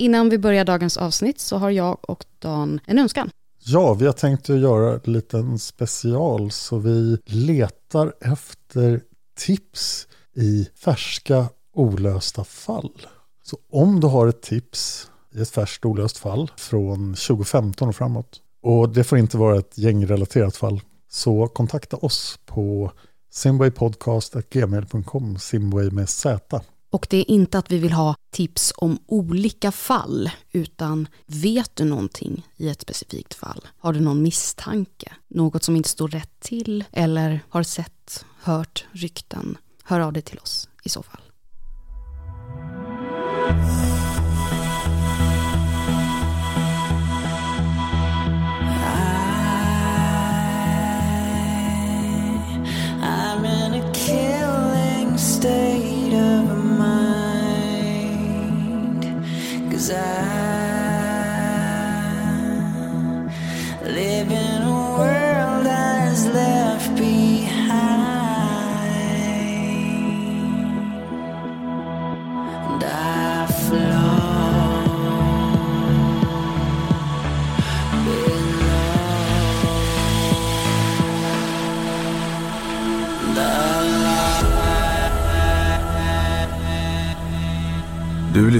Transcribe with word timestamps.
Innan 0.00 0.28
vi 0.28 0.38
börjar 0.38 0.64
dagens 0.64 0.96
avsnitt 0.96 1.40
så 1.40 1.56
har 1.56 1.70
jag 1.70 1.98
och 2.02 2.24
Dan 2.38 2.80
en 2.86 2.98
önskan. 2.98 3.30
Ja, 3.64 3.94
vi 3.94 4.06
har 4.06 4.12
tänkt 4.12 4.50
att 4.50 4.58
göra 4.58 5.00
en 5.04 5.12
liten 5.12 5.58
special 5.58 6.50
så 6.50 6.78
vi 6.78 7.18
letar 7.26 8.12
efter 8.20 9.00
tips 9.38 10.06
i 10.36 10.68
färska 10.84 11.46
olösta 11.74 12.44
fall. 12.44 13.06
Så 13.42 13.56
om 13.72 14.00
du 14.00 14.06
har 14.06 14.26
ett 14.26 14.42
tips 14.42 15.10
i 15.34 15.42
ett 15.42 15.50
färskt 15.50 15.84
olöst 15.84 16.18
fall 16.18 16.50
från 16.56 17.14
2015 17.14 17.88
och 17.88 17.96
framåt 17.96 18.40
och 18.62 18.88
det 18.88 19.04
får 19.04 19.18
inte 19.18 19.36
vara 19.36 19.58
ett 19.58 19.78
gängrelaterat 19.78 20.56
fall 20.56 20.80
så 21.10 21.46
kontakta 21.46 21.96
oss 21.96 22.38
på 22.46 22.92
simwaypodcast.gmail.com 23.32 25.38
simway 25.38 25.90
med 25.90 26.08
z. 26.08 26.38
Och 26.90 27.06
det 27.10 27.16
är 27.16 27.30
inte 27.30 27.58
att 27.58 27.70
vi 27.70 27.78
vill 27.78 27.92
ha 27.92 28.14
tips 28.30 28.72
om 28.76 28.98
olika 29.06 29.72
fall, 29.72 30.30
utan 30.52 31.08
vet 31.26 31.76
du 31.76 31.84
någonting 31.84 32.46
i 32.56 32.68
ett 32.68 32.80
specifikt 32.80 33.34
fall? 33.34 33.68
Har 33.78 33.92
du 33.92 34.00
någon 34.00 34.22
misstanke? 34.22 35.12
Något 35.28 35.62
som 35.62 35.76
inte 35.76 35.88
står 35.88 36.08
rätt 36.08 36.40
till? 36.40 36.84
Eller 36.92 37.40
har 37.48 37.62
sett, 37.62 38.24
hört 38.42 38.86
rykten? 38.92 39.58
Hör 39.84 40.00
av 40.00 40.12
dig 40.12 40.22
till 40.22 40.38
oss 40.38 40.68
i 40.84 40.88
så 40.88 41.02
fall. 41.02 41.22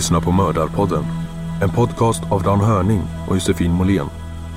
Lyssnar 0.01 0.21
på 0.21 0.33
Mördarpodden. 0.33 1.05
En 1.63 1.71
podcast 1.71 2.23
av 2.31 2.43
Dan 2.43 2.61
Hörning 2.61 3.03
och 3.29 3.35
Josefin 3.35 3.73
Måhlén. 3.73 4.07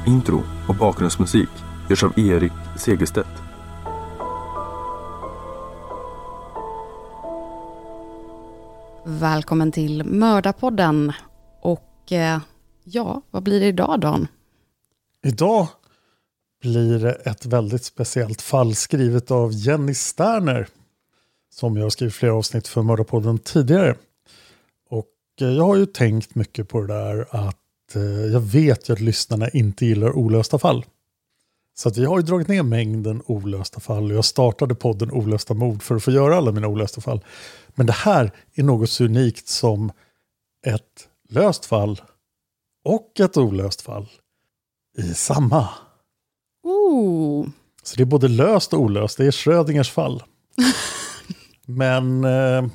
Intro 0.07 0.43
och 0.69 0.75
bakgrundsmusik 0.75 1.49
görs 1.89 2.03
av 2.03 2.19
Erik 2.19 2.51
Segerstedt. 2.77 3.27
Välkommen 9.05 9.71
till 9.71 10.03
Mördarpodden. 10.03 11.13
Och 11.61 12.11
eh, 12.11 12.39
ja, 12.83 13.21
vad 13.31 13.43
blir 13.43 13.59
det 13.59 13.67
idag 13.67 13.99
Dan? 13.99 14.27
Idag 15.23 15.67
blir 16.61 16.99
det 16.99 17.13
ett 17.13 17.45
väldigt 17.45 17.83
speciellt 17.83 18.41
fall 18.41 18.75
skrivet 18.75 19.31
av 19.31 19.51
Jenny 19.53 19.93
Sterner. 19.93 20.67
Som 21.49 21.77
jag 21.77 21.85
har 21.85 21.89
skrivit 21.89 22.15
flera 22.15 22.35
avsnitt 22.35 22.67
för 22.67 22.81
Mördarpodden 22.81 23.37
tidigare. 23.37 23.95
Och 25.35 25.41
eh, 25.41 25.53
jag 25.53 25.63
har 25.63 25.75
ju 25.75 25.85
tänkt 25.85 26.35
mycket 26.35 26.69
på 26.69 26.81
det 26.81 26.87
där 26.87 27.27
att 27.29 27.95
eh, 27.95 28.01
jag 28.03 28.39
vet 28.39 28.89
ju 28.89 28.93
att 28.93 28.99
lyssnarna 28.99 29.49
inte 29.49 29.85
gillar 29.85 30.17
olösta 30.17 30.59
fall. 30.59 30.85
Så 31.75 31.89
att 31.89 31.97
vi 31.97 32.05
har 32.05 32.19
ju 32.19 32.23
dragit 32.23 32.47
ner 32.47 32.63
mängden 32.63 33.21
olösta 33.25 33.79
fall. 33.79 34.11
Jag 34.11 34.25
startade 34.25 34.75
podden 34.75 35.11
Olösta 35.11 35.53
mord 35.53 35.83
för 35.83 35.95
att 35.95 36.03
få 36.03 36.11
göra 36.11 36.37
alla 36.37 36.51
mina 36.51 36.67
olösta 36.67 37.01
fall. 37.01 37.23
Men 37.75 37.85
det 37.85 37.93
här 37.93 38.31
är 38.55 38.63
något 38.63 38.89
så 38.89 39.03
unikt 39.03 39.47
som 39.47 39.91
ett 40.65 41.09
löst 41.29 41.65
fall 41.65 42.01
och 42.85 43.19
ett 43.19 43.37
olöst 43.37 43.81
fall 43.81 44.09
i 44.97 45.13
samma. 45.13 45.69
Ooh. 46.63 47.47
Så 47.83 47.95
det 47.95 48.03
är 48.03 48.05
både 48.05 48.27
löst 48.27 48.73
och 48.73 48.79
olöst. 48.79 49.17
Det 49.17 49.25
är 49.25 49.31
Schrödingers 49.31 49.91
fall. 49.91 50.23
Men 51.65 52.23
eh, 52.23 52.65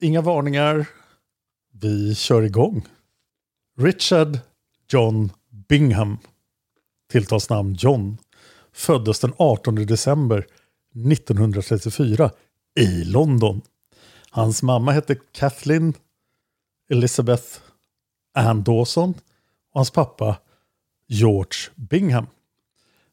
inga 0.00 0.20
varningar. 0.20 0.86
Vi 1.80 2.14
kör 2.14 2.42
igång. 2.42 2.86
Richard 3.78 4.38
John 4.88 5.32
Bingham, 5.68 6.18
tilltalsnamn 7.10 7.76
John, 7.78 8.18
föddes 8.72 9.20
den 9.20 9.32
18 9.36 9.74
december 9.74 10.46
1934 11.12 12.30
i 12.78 13.04
London. 13.04 13.62
Hans 14.30 14.62
mamma 14.62 14.92
hette 14.92 15.16
Kathleen 15.32 15.94
Elizabeth 16.90 17.58
Ann 18.34 18.62
Dawson 18.62 19.10
och 19.72 19.80
hans 19.80 19.90
pappa 19.90 20.36
George 21.08 21.70
Bingham. 21.74 22.26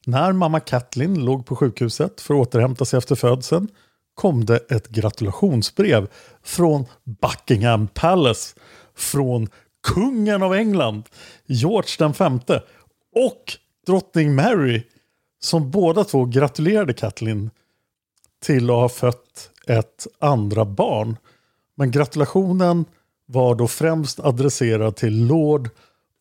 När 0.06 0.34
mamma 0.34 0.60
Kathleen 0.60 1.26
låg 1.26 1.46
på 1.46 1.56
sjukhuset 1.56 2.22
för 2.22 2.34
att 2.34 2.48
återhämta 2.48 2.86
sig 2.86 2.98
efter 2.98 3.16
födseln 3.16 3.68
kom 4.14 4.46
det 4.46 4.58
ett 4.58 4.90
gratulationsbrev 4.90 6.08
från 6.44 6.86
Buckingham 7.04 7.88
Palace 7.88 8.56
från 8.96 9.50
kungen 9.84 10.44
av 10.44 10.54
England, 10.54 11.04
George 11.46 11.90
den 12.00 12.14
femte 12.14 12.64
och 13.16 13.54
drottning 13.86 14.36
Mary 14.36 14.84
som 15.40 15.72
båda 15.72 16.04
två 16.04 16.26
gratulerade 16.26 16.94
Kathleen 16.94 17.50
till 18.44 18.70
att 18.70 18.76
ha 18.76 18.90
fött 18.90 19.50
ett 19.68 20.08
andra 20.20 20.66
barn. 20.66 21.18
Men 21.76 21.92
gratulationen 21.92 22.86
var 23.26 23.56
då 23.56 23.68
främst 23.68 24.20
adresserad 24.20 24.96
till 24.96 25.26
Lord 25.26 25.70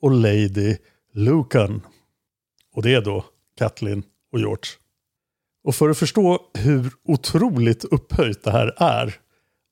och 0.00 0.10
Lady 0.10 0.76
Lucan. 1.12 1.82
Och 2.74 2.82
det 2.82 2.94
är 2.94 3.00
då 3.00 3.24
Kathleen 3.58 4.02
och 4.32 4.38
George. 4.38 4.81
Och 5.64 5.74
för 5.74 5.88
att 5.88 5.98
förstå 5.98 6.38
hur 6.54 6.90
otroligt 7.04 7.84
upphöjt 7.84 8.44
det 8.44 8.50
här 8.50 8.74
är 8.76 9.14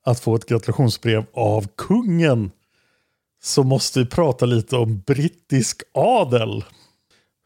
att 0.05 0.19
få 0.19 0.35
ett 0.35 0.45
gratulationsbrev 0.45 1.25
av 1.33 1.67
kungen 1.77 2.51
så 3.43 3.63
måste 3.63 3.99
vi 3.99 4.05
prata 4.05 4.45
lite 4.45 4.75
om 4.75 4.99
brittisk 4.99 5.83
adel. 5.93 6.63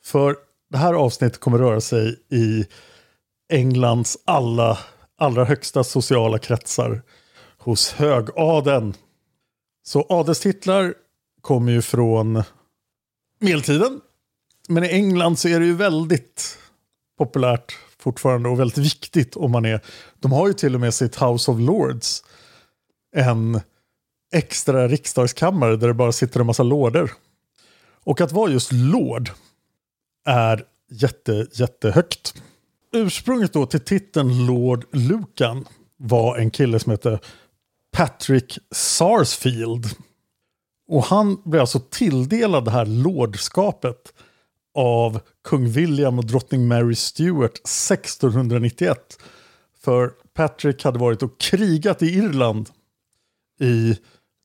För 0.05 0.35
det 0.69 0.77
här 0.77 0.93
avsnittet 0.93 1.39
kommer 1.39 1.57
röra 1.57 1.81
sig 1.81 2.19
i 2.31 2.65
Englands 3.49 4.17
alla, 4.25 4.77
allra 5.17 5.45
högsta 5.45 5.83
sociala 5.83 6.39
kretsar 6.39 7.01
hos 7.57 7.91
högadeln. 7.91 8.93
Så 9.83 10.05
adelstitlar 10.09 10.93
kommer 11.41 11.71
ju 11.71 11.81
från 11.81 12.43
medeltiden. 13.39 14.01
Men 14.67 14.83
i 14.83 14.87
England 14.87 15.39
så 15.39 15.47
är 15.47 15.59
det 15.59 15.65
ju 15.65 15.75
väldigt 15.75 16.57
populärt 17.17 17.77
fortfarande 18.05 18.49
och 18.49 18.59
väldigt 18.59 18.77
viktigt 18.77 19.35
om 19.35 19.51
man 19.51 19.65
är. 19.65 19.81
De 20.19 20.31
har 20.31 20.47
ju 20.47 20.53
till 20.53 20.75
och 20.75 20.81
med 20.81 20.93
sitt 20.93 21.21
House 21.21 21.51
of 21.51 21.59
Lords. 21.59 22.23
En 23.15 23.61
extra 24.33 24.87
riksdagskammare 24.87 25.75
där 25.75 25.87
det 25.87 25.93
bara 25.93 26.11
sitter 26.11 26.39
en 26.39 26.45
massa 26.45 26.63
lorder. 26.63 27.11
Och 28.03 28.21
att 28.21 28.31
vara 28.31 28.51
just 28.51 28.71
lord 28.71 29.29
är 30.25 30.63
jätte, 30.89 31.47
jättehögt. 31.53 32.33
Ursprunget 32.93 33.53
då 33.53 33.65
till 33.65 33.79
titeln 33.79 34.45
Lord 34.45 34.85
Lucan 34.91 35.65
var 35.97 36.37
en 36.37 36.51
kille 36.51 36.79
som 36.79 36.91
hette 36.91 37.19
Patrick 37.97 38.57
Sarsfield. 38.71 39.85
Och 40.87 41.03
han 41.03 41.41
blev 41.45 41.61
alltså 41.61 41.79
tilldelad 41.79 42.65
det 42.65 42.71
här 42.71 42.85
lordskapet 42.85 44.13
av 44.75 45.19
kung 45.43 45.69
William 45.69 46.19
och 46.19 46.25
drottning 46.25 46.67
Mary 46.67 46.95
Stuart 46.95 47.57
1691. 47.57 49.19
För 49.83 50.11
Patrick 50.33 50.83
hade 50.83 50.99
varit 50.99 51.23
och 51.23 51.39
krigat 51.39 52.01
i 52.01 52.05
Irland 52.05 52.69
i 53.59 53.97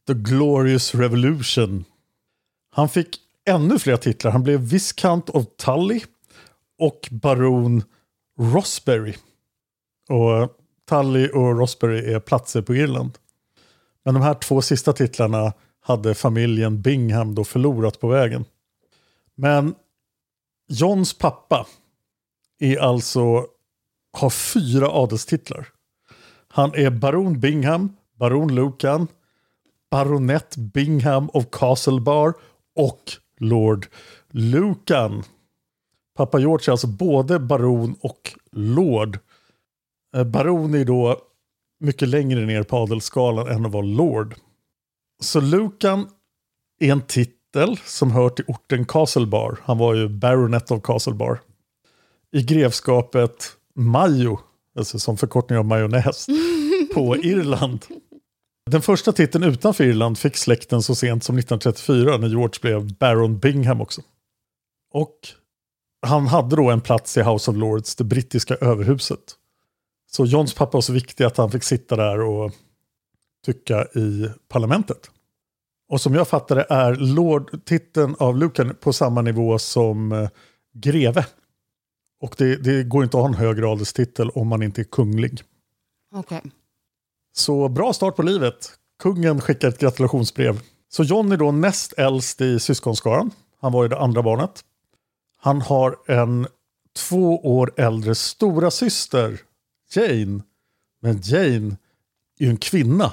The 0.07 0.15
Glorious 0.15 0.95
Revolution. 0.95 1.85
Han 2.71 2.89
fick 2.89 3.19
ännu 3.49 3.79
fler 3.79 3.97
titlar. 3.97 4.31
Han 4.31 4.43
blev 4.43 4.61
Viscount 4.61 5.33
of 5.33 5.45
Tully 5.57 6.01
och 6.79 7.09
baron 7.11 7.83
Rosberry. 8.39 9.15
Och 10.09 10.37
eh, 10.37 10.49
Tully 10.89 11.29
och 11.29 11.59
Rosberry 11.59 12.13
är 12.13 12.21
platser 12.21 12.63
på 12.63 12.75
Irland. 12.75 13.19
Men 14.05 14.15
de 14.15 14.23
här 14.23 14.35
två 14.35 14.63
sista 14.63 14.93
titlarna 14.93 15.53
hade 15.81 16.15
familjen 16.15 16.83
Bingham 16.83 17.35
då 17.35 17.45
förlorat 17.45 18.01
på 18.01 18.09
vägen. 18.09 18.45
Men 19.35 19.75
Johns 20.73 21.19
pappa 21.19 21.67
är 22.59 22.77
alltså, 22.77 23.47
har 24.13 24.31
fyra 24.31 24.89
adelstitlar. 24.89 25.69
Han 26.49 26.75
är 26.75 26.91
baron 26.91 27.41
Bingham, 27.41 27.97
baron 28.19 28.55
Lucan, 28.55 29.09
baronett 29.91 30.57
Bingham 30.57 31.31
of 31.33 31.45
Castlebar 31.53 32.35
och 32.77 33.13
Lord 33.39 33.87
Lucan. 34.31 35.23
Pappa 36.17 36.39
George 36.39 36.69
är 36.69 36.71
alltså 36.71 36.87
både 36.87 37.39
baron 37.39 37.97
och 38.01 38.35
lord. 38.53 39.19
Eh, 40.17 40.25
baron 40.25 40.75
är 40.75 40.85
då 40.85 41.21
mycket 41.81 42.09
längre 42.09 42.47
ner 42.47 42.63
på 42.63 42.77
adelsskalan 42.77 43.49
än 43.49 43.67
att 43.67 43.73
vara 43.73 43.87
lord. 43.87 44.35
Så 45.21 45.41
Lucan 45.41 46.09
är 46.81 46.93
en 46.93 47.03
titel 47.03 47.40
som 47.85 48.11
hör 48.11 48.29
till 48.29 48.45
orten 48.49 48.85
Castlebar. 48.85 49.59
Han 49.63 49.79
var 49.79 49.95
ju 49.95 50.09
baronet 50.09 50.71
of 50.71 50.83
Castlebar. 50.83 51.41
I 52.33 52.43
grevskapet 52.43 53.53
Mayo, 53.75 54.39
alltså 54.77 54.99
som 54.99 55.17
förkortning 55.17 55.59
av 55.59 55.65
majonnäs, 55.65 56.27
på 56.95 57.17
Irland. 57.17 57.87
Den 58.71 58.83
första 58.83 59.13
titeln 59.13 59.45
utanför 59.45 59.85
Irland 59.85 60.19
fick 60.19 60.37
släkten 60.37 60.83
så 60.83 60.95
sent 60.95 61.25
som 61.25 61.39
1934 61.39 62.17
när 62.17 62.29
George 62.29 62.59
blev 62.63 62.97
Baron 62.97 63.39
Bingham 63.39 63.81
också. 63.81 64.03
Och 64.93 65.19
han 66.07 66.27
hade 66.27 66.57
då 66.57 66.71
en 66.71 66.81
plats 66.81 67.17
i 67.17 67.23
House 67.23 67.51
of 67.51 67.57
Lords, 67.57 67.97
det 67.97 68.05
brittiska 68.05 68.55
överhuset. 68.55 69.37
Så 70.11 70.25
Johns 70.27 70.55
pappa 70.55 70.77
var 70.77 70.83
så 70.83 70.93
viktig 70.93 71.25
att 71.25 71.37
han 71.37 71.51
fick 71.51 71.63
sitta 71.63 71.97
där 71.97 72.21
och 72.21 72.53
tycka 73.47 73.85
i 73.85 74.31
parlamentet. 74.49 75.11
Och 75.91 76.01
som 76.01 76.15
jag 76.15 76.29
fattar 76.29 76.57
det 76.57 76.67
är 76.69 76.95
Lord-titeln 76.95 78.17
av 78.19 78.37
Lucan 78.37 78.77
på 78.81 78.93
samma 78.93 79.23
nivå 79.23 79.59
som 79.59 80.13
eh, 80.13 80.29
greve. 80.75 81.27
Och 82.21 82.35
det, 82.39 82.57
det 82.57 82.85
går 82.85 83.05
inte 83.05 83.17
att 83.17 83.23
ha 83.23 83.29
en 83.29 83.35
högre 83.35 83.69
adelstitel 83.69 84.31
om 84.31 84.49
man 84.49 84.63
inte 84.63 84.81
är 84.81 84.85
kunglig. 84.85 85.43
Okej. 86.15 86.43
Så 87.33 87.69
bra 87.69 87.93
start 87.93 88.17
på 88.17 88.23
livet. 88.23 88.71
Kungen 89.03 89.41
skickar 89.41 89.69
ett 89.69 89.79
gratulationsbrev. 89.79 90.61
Så 90.89 91.03
John 91.03 91.33
är 91.33 91.37
då 91.37 91.53
näst 91.53 91.93
äldst 91.93 92.41
i 92.41 92.61
syskonskaran. 92.61 93.31
Han 93.61 93.73
var 93.73 93.83
ju 93.83 93.89
det 93.89 93.99
andra 93.99 94.23
barnet. 94.23 94.65
Han 95.39 95.61
har 95.61 95.97
en 96.07 96.47
två 96.97 97.57
år 97.57 97.73
äldre 97.77 98.15
stora 98.15 98.71
syster 98.71 99.41
Jane. 99.95 100.43
Men 101.03 101.21
Jane 101.23 101.77
är 102.39 102.45
ju 102.45 102.51
en 102.51 102.57
kvinna. 102.57 103.13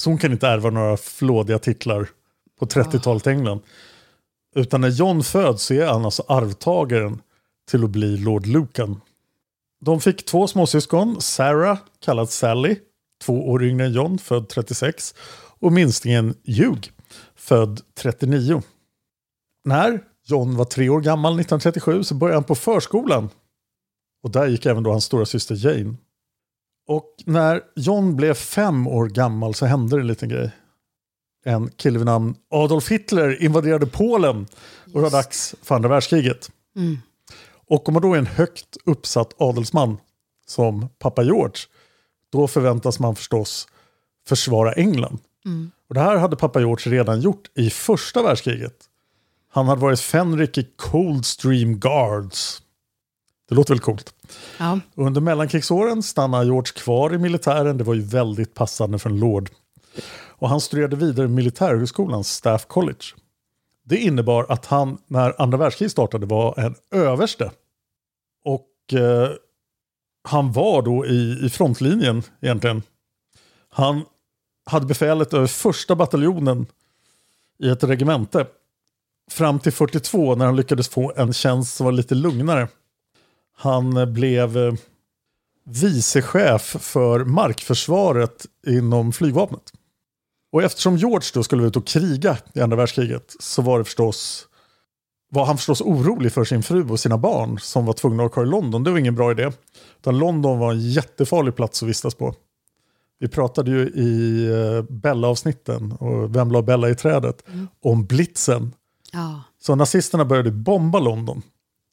Så 0.00 0.10
hon 0.10 0.18
kan 0.18 0.32
inte 0.32 0.48
ärva 0.48 0.70
några 0.70 0.96
flådiga 0.96 1.58
titlar 1.58 2.08
på 2.58 2.66
30-talet 2.66 3.26
i 3.26 3.30
England. 3.30 3.60
Utan 4.54 4.80
när 4.80 4.88
John 4.88 5.22
föds 5.22 5.62
så 5.62 5.74
är 5.74 5.86
han 5.86 6.04
alltså 6.04 6.24
arvtagaren 6.28 7.22
till 7.70 7.84
att 7.84 7.90
bli 7.90 8.16
Lord 8.16 8.46
Lucan. 8.46 9.00
De 9.80 10.00
fick 10.00 10.24
två 10.24 10.46
småsyskon, 10.46 11.20
Sarah, 11.20 11.78
kallad 12.00 12.30
Sally, 12.30 12.76
två 13.24 13.48
år 13.48 13.64
yngre 13.64 13.86
än 13.86 13.92
John, 13.92 14.18
född 14.18 14.48
36, 14.48 15.14
och 15.60 15.72
minstingen 15.72 16.34
Hugh, 16.44 16.88
född 17.36 17.80
39. 17.94 18.62
När 19.64 20.00
John 20.26 20.56
var 20.56 20.64
tre 20.64 20.88
år 20.88 21.00
gammal 21.00 21.32
1937 21.32 22.04
så 22.04 22.14
började 22.14 22.36
han 22.36 22.44
på 22.44 22.54
förskolan. 22.54 23.30
Och 24.22 24.30
där 24.30 24.46
gick 24.46 24.66
även 24.66 24.82
då 24.82 24.90
hans 24.90 25.04
stora 25.04 25.26
syster 25.26 25.66
Jane. 25.66 25.94
Och 26.88 27.14
när 27.26 27.62
John 27.76 28.16
blev 28.16 28.34
fem 28.34 28.86
år 28.86 29.06
gammal 29.06 29.54
så 29.54 29.66
hände 29.66 29.96
det 29.96 30.00
en 30.00 30.06
liten 30.06 30.28
grej. 30.28 30.50
En 31.44 31.68
kille 31.70 31.98
vid 31.98 32.06
namn 32.06 32.34
Adolf 32.50 32.88
Hitler 32.90 33.42
invaderade 33.42 33.86
Polen 33.86 34.46
och 34.84 34.92
det 34.92 35.00
var 35.00 35.10
dags 35.10 35.54
för 35.62 35.74
andra 35.74 35.88
världskriget. 35.88 36.50
Och 37.68 37.88
om 37.88 37.94
man 37.94 38.02
då 38.02 38.14
är 38.14 38.18
en 38.18 38.26
högt 38.26 38.76
uppsatt 38.84 39.34
adelsman 39.38 39.96
som 40.46 40.88
pappa 40.98 41.22
George, 41.22 41.58
då 42.32 42.48
förväntas 42.48 43.00
man 43.00 43.16
förstås 43.16 43.68
försvara 44.28 44.72
England. 44.72 45.18
Och 45.88 45.94
det 45.94 46.00
här 46.00 46.16
hade 46.16 46.36
pappa 46.36 46.60
George 46.60 46.92
redan 46.92 47.20
gjort 47.20 47.50
i 47.54 47.70
första 47.70 48.22
världskriget. 48.22 48.76
Han 49.50 49.66
hade 49.66 49.80
varit 49.80 50.00
fänrik 50.00 50.58
i 50.58 50.68
Coldstream 50.76 51.78
Guards. 51.80 52.62
Det 53.48 53.54
låter 53.54 53.74
väl 53.74 53.80
coolt. 53.80 54.14
Ja. 54.58 54.80
Under 54.94 55.20
mellankrigsåren 55.20 56.02
stannade 56.02 56.44
George 56.44 56.72
kvar 56.72 57.14
i 57.14 57.18
militären. 57.18 57.78
Det 57.78 57.84
var 57.84 57.94
ju 57.94 58.02
väldigt 58.02 58.54
passande 58.54 58.98
för 58.98 59.10
en 59.10 59.20
lord. 59.20 59.50
Och 60.38 60.48
han 60.48 60.60
studerade 60.60 60.96
vidare 60.96 61.26
i 61.26 61.28
militärhögskolans 61.28 62.32
Staff 62.32 62.66
College. 62.66 63.04
Det 63.84 63.96
innebar 63.96 64.46
att 64.48 64.66
han, 64.66 64.98
när 65.06 65.42
andra 65.42 65.58
världskriget 65.58 65.92
startade, 65.92 66.26
var 66.26 66.58
en 66.58 66.74
överste. 66.90 67.50
Och 68.44 68.98
eh, 68.98 69.30
han 70.28 70.52
var 70.52 70.82
då 70.82 71.06
i, 71.06 71.38
i 71.46 71.50
frontlinjen 71.50 72.22
egentligen. 72.40 72.82
Han 73.68 74.04
hade 74.66 74.86
befälet 74.86 75.34
över 75.34 75.46
första 75.46 75.96
bataljonen 75.96 76.66
i 77.58 77.68
ett 77.68 77.84
regemente. 77.84 78.46
Fram 79.30 79.60
till 79.60 79.72
42 79.72 80.34
när 80.34 80.46
han 80.46 80.56
lyckades 80.56 80.88
få 80.88 81.12
en 81.16 81.32
tjänst 81.32 81.76
som 81.76 81.84
var 81.84 81.92
lite 81.92 82.14
lugnare. 82.14 82.68
Han 83.58 84.12
blev 84.12 84.58
eh, 84.58 84.74
vicechef 85.64 86.76
för 86.80 87.24
markförsvaret 87.24 88.46
inom 88.66 89.12
flygvapnet. 89.12 89.72
Och 90.52 90.62
eftersom 90.62 90.96
George 90.96 91.28
då 91.34 91.42
skulle 91.42 91.66
ut 91.66 91.76
och 91.76 91.86
kriga 91.86 92.38
i 92.54 92.60
andra 92.60 92.76
världskriget 92.76 93.36
så 93.40 93.62
var 93.62 93.78
det 93.78 93.84
förstås 93.84 94.48
var 95.30 95.44
han 95.44 95.56
förstås 95.56 95.80
orolig 95.80 96.32
för 96.32 96.44
sin 96.44 96.62
fru 96.62 96.88
och 96.88 97.00
sina 97.00 97.18
barn 97.18 97.58
som 97.58 97.86
var 97.86 97.92
tvungna 97.92 98.24
att 98.24 98.30
åka 98.30 98.42
i 98.42 98.46
London. 98.46 98.84
Det 98.84 98.90
var 98.90 98.98
ingen 98.98 99.14
bra 99.14 99.30
idé. 99.30 99.50
Utan 99.98 100.18
London 100.18 100.58
var 100.58 100.72
en 100.72 100.80
jättefarlig 100.80 101.56
plats 101.56 101.82
att 101.82 101.88
vistas 101.88 102.14
på. 102.14 102.34
Vi 103.18 103.28
pratade 103.28 103.70
ju 103.70 103.88
i 103.88 104.44
eh, 104.46 104.82
Bella-avsnitten, 104.82 105.92
och 105.92 106.36
Vem 106.36 106.50
la 106.50 106.62
Bella 106.62 106.90
i 106.90 106.94
trädet, 106.94 107.44
om 107.82 108.06
blitzen. 108.06 108.74
Ja. 109.12 109.42
Så 109.60 109.74
nazisterna 109.74 110.24
började 110.24 110.50
bomba 110.50 110.98
London. 110.98 111.42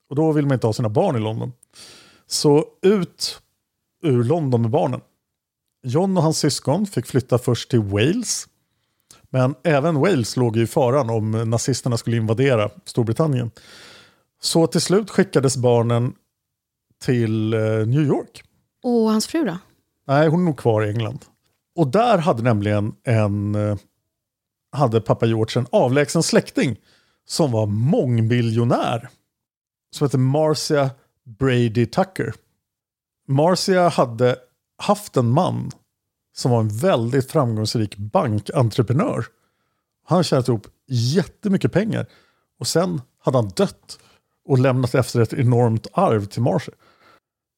Och 0.09 0.15
då 0.15 0.31
vill 0.31 0.45
man 0.45 0.53
inte 0.53 0.67
ha 0.67 0.73
sina 0.73 0.89
barn 0.89 1.15
i 1.15 1.19
London. 1.19 1.53
Så 2.27 2.65
ut 2.81 3.41
ur 4.03 4.23
London 4.23 4.61
med 4.61 4.71
barnen. 4.71 5.01
John 5.83 6.17
och 6.17 6.23
hans 6.23 6.37
syskon 6.37 6.85
fick 6.85 7.05
flytta 7.05 7.37
först 7.37 7.69
till 7.69 7.79
Wales. 7.79 8.47
Men 9.29 9.55
även 9.63 9.95
Wales 9.95 10.37
låg 10.37 10.57
i 10.57 10.67
faran 10.67 11.09
om 11.09 11.31
nazisterna 11.31 11.97
skulle 11.97 12.17
invadera 12.17 12.69
Storbritannien. 12.85 13.51
Så 14.41 14.67
till 14.67 14.81
slut 14.81 15.09
skickades 15.09 15.57
barnen 15.57 16.13
till 17.03 17.53
eh, 17.53 17.59
New 17.61 18.01
York. 18.01 18.43
Och 18.83 19.11
hans 19.11 19.27
fru 19.27 19.45
då? 19.45 19.57
Nej, 20.07 20.27
hon 20.27 20.39
är 20.39 20.45
nog 20.45 20.57
kvar 20.57 20.85
i 20.85 20.89
England. 20.89 21.25
Och 21.75 21.87
där 21.87 22.17
hade 22.17 22.43
nämligen 22.43 22.93
en, 23.03 23.55
eh, 23.55 23.77
hade 24.71 25.01
pappa 25.01 25.25
George 25.25 25.59
en 25.59 25.67
avlägsen 25.71 26.23
släkting 26.23 26.75
som 27.25 27.51
var 27.51 27.65
mångmiljonär. 27.65 29.09
Som 29.95 30.05
hette 30.05 30.17
Marcia 30.17 30.89
Brady 31.23 31.85
Tucker. 31.85 32.33
Marcia 33.27 33.89
hade 33.89 34.35
haft 34.77 35.17
en 35.17 35.29
man 35.29 35.71
som 36.35 36.51
var 36.51 36.59
en 36.59 36.77
väldigt 36.77 37.31
framgångsrik 37.31 37.97
bankentreprenör. 37.97 39.25
Han 40.05 40.23
tjänat 40.23 40.47
ihop 40.47 40.67
jättemycket 40.87 41.71
pengar. 41.71 42.05
Och 42.59 42.67
sen 42.67 43.01
hade 43.19 43.37
han 43.37 43.49
dött 43.49 43.99
och 44.45 44.59
lämnat 44.59 44.95
efter 44.95 45.21
ett 45.21 45.33
enormt 45.33 45.87
arv 45.93 46.25
till 46.25 46.41
Marcia. 46.41 46.75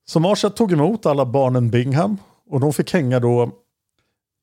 Så 0.05 0.19
Marcia 0.19 0.49
tog 0.49 0.71
emot 0.71 1.05
alla 1.05 1.25
barnen 1.25 1.69
Bingham 1.69 2.17
och 2.49 2.59
de 2.59 2.73
fick 2.73 2.93
hänga 2.93 3.19
då 3.19 3.51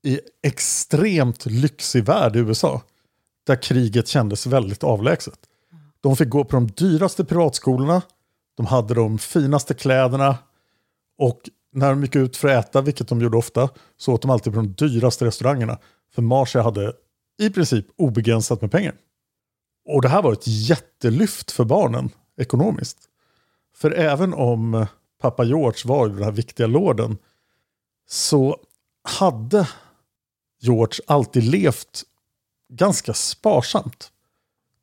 i 0.05 0.21
extremt 0.43 1.47
lyxig 1.47 2.05
värld 2.05 2.37
i 2.37 2.39
USA. 2.39 2.83
Där 3.47 3.63
kriget 3.63 4.09
kändes 4.09 4.47
väldigt 4.47 4.85
avlägset. 4.85 5.39
De 6.05 6.17
fick 6.17 6.29
gå 6.29 6.45
på 6.45 6.57
de 6.57 6.67
dyraste 6.67 7.25
privatskolorna. 7.25 8.03
De 8.57 8.67
hade 8.67 8.95
de 8.95 9.19
finaste 9.19 9.75
kläderna. 9.75 10.39
Och 11.19 11.41
när 11.73 11.91
de 11.91 12.03
gick 12.03 12.17
ut 12.17 12.37
för 12.37 12.49
att 12.49 12.69
äta, 12.69 12.81
vilket 12.81 13.09
de 13.09 13.21
gjorde 13.21 13.37
ofta, 13.37 13.69
så 13.97 14.13
åt 14.13 14.23
de 14.23 14.31
alltid 14.31 14.53
på 14.53 14.61
de 14.61 14.73
dyraste 14.73 15.25
restaurangerna. 15.25 15.79
För 16.15 16.23
Marcia 16.23 16.63
hade 16.63 16.93
i 17.43 17.51
princip 17.51 17.87
obegränsat 17.97 18.61
med 18.61 18.71
pengar. 18.71 18.95
Och 19.89 20.03
det 20.03 20.09
här 20.09 20.23
var 20.23 20.33
ett 20.33 20.47
jättelyft 20.47 21.51
för 21.51 21.65
barnen 21.65 22.11
ekonomiskt. 22.37 22.99
För 23.77 23.91
även 23.91 24.35
om 24.35 24.87
pappa 25.21 25.45
George 25.45 25.81
var 25.85 26.09
den 26.09 26.23
här 26.23 26.33
viktiga 26.33 26.67
lorden 26.67 27.19
så 28.09 28.57
hade 29.09 29.69
George 30.61 31.01
alltid 31.07 31.45
levt 31.45 32.03
ganska 32.73 33.15
sparsamt. 33.15 34.11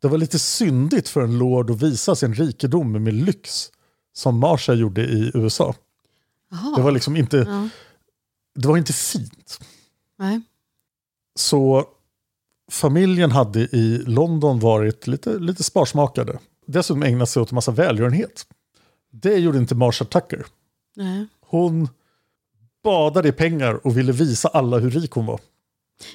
Det 0.01 0.07
var 0.07 0.17
lite 0.17 0.39
syndigt 0.39 1.09
för 1.09 1.21
en 1.21 1.37
lord 1.37 1.71
att 1.71 1.81
visa 1.83 2.15
sin 2.15 2.33
rikedom 2.33 2.91
med 3.03 3.13
lyx 3.13 3.71
som 4.13 4.39
Marcia 4.39 4.75
gjorde 4.75 5.01
i 5.01 5.31
USA. 5.33 5.75
Jaha. 6.51 6.75
Det 6.75 6.81
var 6.81 6.91
liksom 6.91 7.15
inte, 7.15 7.37
Ja. 7.37 7.69
det 8.55 8.67
var 8.67 8.77
inte 8.77 8.93
fint. 8.93 9.59
Nej. 10.17 10.41
Så 11.35 11.85
familjen 12.71 13.31
hade 13.31 13.59
i 13.59 14.03
London 14.07 14.59
varit 14.59 15.07
lite, 15.07 15.39
lite 15.39 15.63
sparsmakade. 15.63 16.39
Dessutom 16.65 17.03
ägnat 17.03 17.29
sig 17.29 17.41
åt 17.41 17.51
en 17.51 17.55
massa 17.55 17.71
välgörenhet. 17.71 18.45
Det 19.11 19.35
gjorde 19.37 19.57
inte 19.57 19.75
Marsha 19.75 20.05
Tucker. 20.05 20.45
Nej. 20.95 21.25
Hon 21.41 21.89
badade 22.83 23.29
i 23.29 23.31
pengar 23.31 23.87
och 23.87 23.97
ville 23.97 24.11
visa 24.11 24.47
alla 24.47 24.77
hur 24.77 24.91
rik 24.91 25.11
hon 25.11 25.25
var. 25.25 25.39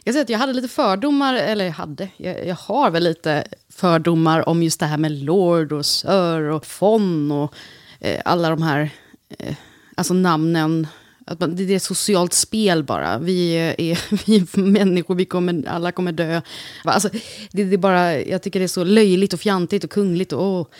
Jag 0.04 0.14
säger 0.14 0.24
att 0.24 0.30
jag 0.30 0.38
hade 0.38 0.52
lite 0.52 0.68
fördomar, 0.68 1.34
eller 1.34 1.64
jag 1.64 1.72
hade, 1.72 2.08
jag, 2.16 2.46
jag 2.46 2.54
har 2.54 2.90
väl 2.90 3.04
lite 3.04 3.44
fördomar 3.68 4.48
om 4.48 4.62
just 4.62 4.80
det 4.80 4.86
här 4.86 4.98
med 4.98 5.12
Lord 5.12 5.72
och 5.72 5.86
Sir 5.86 6.42
och 6.42 6.66
Fon 6.66 7.32
och 7.32 7.54
eh, 8.00 8.20
alla 8.24 8.50
de 8.50 8.62
här, 8.62 8.90
eh, 9.38 9.54
alltså 9.94 10.14
namnen. 10.14 10.86
Att 11.28 11.40
man, 11.40 11.56
det 11.56 11.62
är 11.62 11.76
ett 11.76 11.82
socialt 11.82 12.32
spel 12.32 12.84
bara. 12.84 13.18
Vi 13.18 13.52
är, 13.52 13.80
är, 13.80 13.98
vi 14.26 14.36
är 14.36 14.60
människor, 14.60 15.14
vi 15.14 15.24
kommer, 15.24 15.68
alla 15.68 15.92
kommer 15.92 16.12
dö. 16.12 16.40
Alltså, 16.84 17.08
det, 17.52 17.64
det 17.64 17.74
är 17.74 17.78
bara, 17.78 18.20
jag 18.20 18.42
tycker 18.42 18.58
det 18.58 18.66
är 18.66 18.68
så 18.68 18.84
löjligt 18.84 19.32
och 19.32 19.40
fjantigt 19.40 19.84
och 19.84 19.90
kungligt. 19.90 20.32
Och, 20.32 20.60
och 20.60 20.70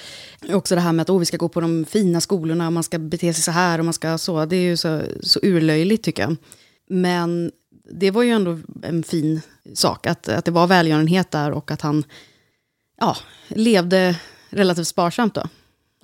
också 0.52 0.74
det 0.74 0.80
här 0.80 0.92
med 0.92 1.02
att 1.02 1.10
oh, 1.10 1.18
vi 1.18 1.24
ska 1.24 1.36
gå 1.36 1.48
på 1.48 1.60
de 1.60 1.84
fina 1.84 2.20
skolorna 2.20 2.66
och 2.66 2.72
man 2.72 2.82
ska 2.82 2.98
bete 2.98 3.34
sig 3.34 3.42
så 3.42 3.50
här 3.50 3.78
och 3.78 3.84
man 3.84 3.94
ska 3.94 4.18
så. 4.18 4.44
Det 4.44 4.56
är 4.56 4.60
ju 4.60 4.76
så, 4.76 5.02
så 5.22 5.40
urlöjligt 5.42 6.04
tycker 6.04 6.22
jag. 6.22 6.36
Men 6.88 7.50
det 7.90 8.10
var 8.10 8.22
ju 8.22 8.30
ändå 8.30 8.58
en 8.82 9.02
fin 9.02 9.40
sak, 9.74 10.06
att, 10.06 10.28
att 10.28 10.44
det 10.44 10.50
var 10.50 10.66
välgörenhet 10.66 11.30
där 11.30 11.50
och 11.50 11.70
att 11.70 11.80
han 11.80 12.04
ja, 13.00 13.16
levde 13.48 14.20
relativt 14.50 14.88
sparsamt 14.88 15.34
då. 15.34 15.42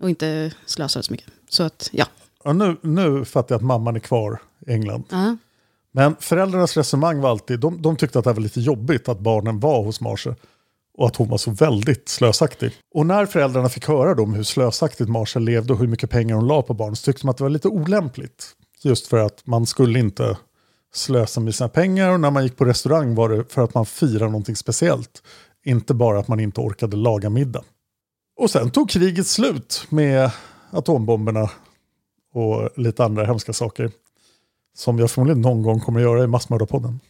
Och 0.01 0.11
inte 0.11 0.53
slösade 0.67 1.03
så 1.03 1.13
mycket. 1.13 1.29
Så 1.49 1.63
att, 1.63 1.91
ja. 1.93 2.07
Ja, 2.45 2.53
nu, 2.53 2.77
nu 2.83 3.25
fattar 3.25 3.55
jag 3.55 3.59
att 3.59 3.67
mamman 3.67 3.97
är 3.97 4.01
kvar 4.01 4.41
i 4.67 4.73
England. 4.73 5.05
Ja. 5.09 5.37
Men 5.93 6.17
föräldrarnas 6.21 6.77
resonemang 6.77 7.21
var 7.21 7.31
alltid, 7.31 7.61
de, 7.61 7.83
de 7.83 7.97
tyckte 7.97 8.19
att 8.19 8.25
det 8.25 8.33
var 8.33 8.41
lite 8.41 8.61
jobbigt 8.61 9.09
att 9.09 9.21
barnen 9.21 9.61
var 9.61 9.83
hos 9.83 10.01
Marsha. 10.01 10.35
Och 10.95 11.07
att 11.07 11.17
hon 11.17 11.29
var 11.29 11.39
så 11.39 11.51
väldigt 11.51 12.09
slösaktig. 12.09 12.73
Och 12.95 13.07
när 13.07 13.27
föräldrarna 13.27 13.69
fick 13.69 13.89
höra 13.89 14.15
då 14.15 14.23
om 14.23 14.35
hur 14.35 14.43
slösaktigt 14.43 15.09
Marsha 15.09 15.41
levde 15.41 15.73
och 15.73 15.79
hur 15.79 15.87
mycket 15.87 16.11
pengar 16.11 16.35
hon 16.35 16.47
la 16.47 16.63
på 16.63 16.75
barn 16.75 16.97
så 16.97 17.05
tyckte 17.05 17.23
de 17.23 17.29
att 17.29 17.37
det 17.37 17.45
var 17.45 17.51
lite 17.51 17.69
olämpligt. 17.69 18.53
Just 18.83 19.07
för 19.07 19.19
att 19.19 19.47
man 19.47 19.67
skulle 19.67 19.99
inte 19.99 20.37
slösa 20.93 21.41
med 21.41 21.55
sina 21.55 21.69
pengar 21.69 22.11
och 22.11 22.21
när 22.21 22.31
man 22.31 22.43
gick 22.43 22.57
på 22.57 22.65
restaurang 22.65 23.15
var 23.15 23.29
det 23.29 23.45
för 23.45 23.65
att 23.65 23.75
man 23.75 23.87
firade 23.87 24.31
någonting 24.31 24.57
speciellt. 24.57 25.23
Inte 25.65 25.95
bara 25.95 26.19
att 26.19 26.29
man 26.29 26.41
inte 26.41 26.61
orkade 26.61 26.97
laga 26.97 27.31
middag. 27.31 27.65
Och 28.37 28.51
sen 28.51 28.71
tog 28.71 28.91
kriget 28.91 29.27
slut 29.27 29.87
med 29.89 30.31
atombomberna 30.71 31.51
och 32.33 32.71
lite 32.77 33.05
andra 33.05 33.25
hemska 33.25 33.53
saker. 33.53 33.91
Som 34.75 34.99
jag 34.99 35.11
förmodligen 35.11 35.41
någon 35.41 35.63
gång 35.63 35.81
kommer 35.81 36.01
att 36.01 36.05
göra 36.05 36.25
i 36.25 36.27
Massmördarpodden. 36.27 37.01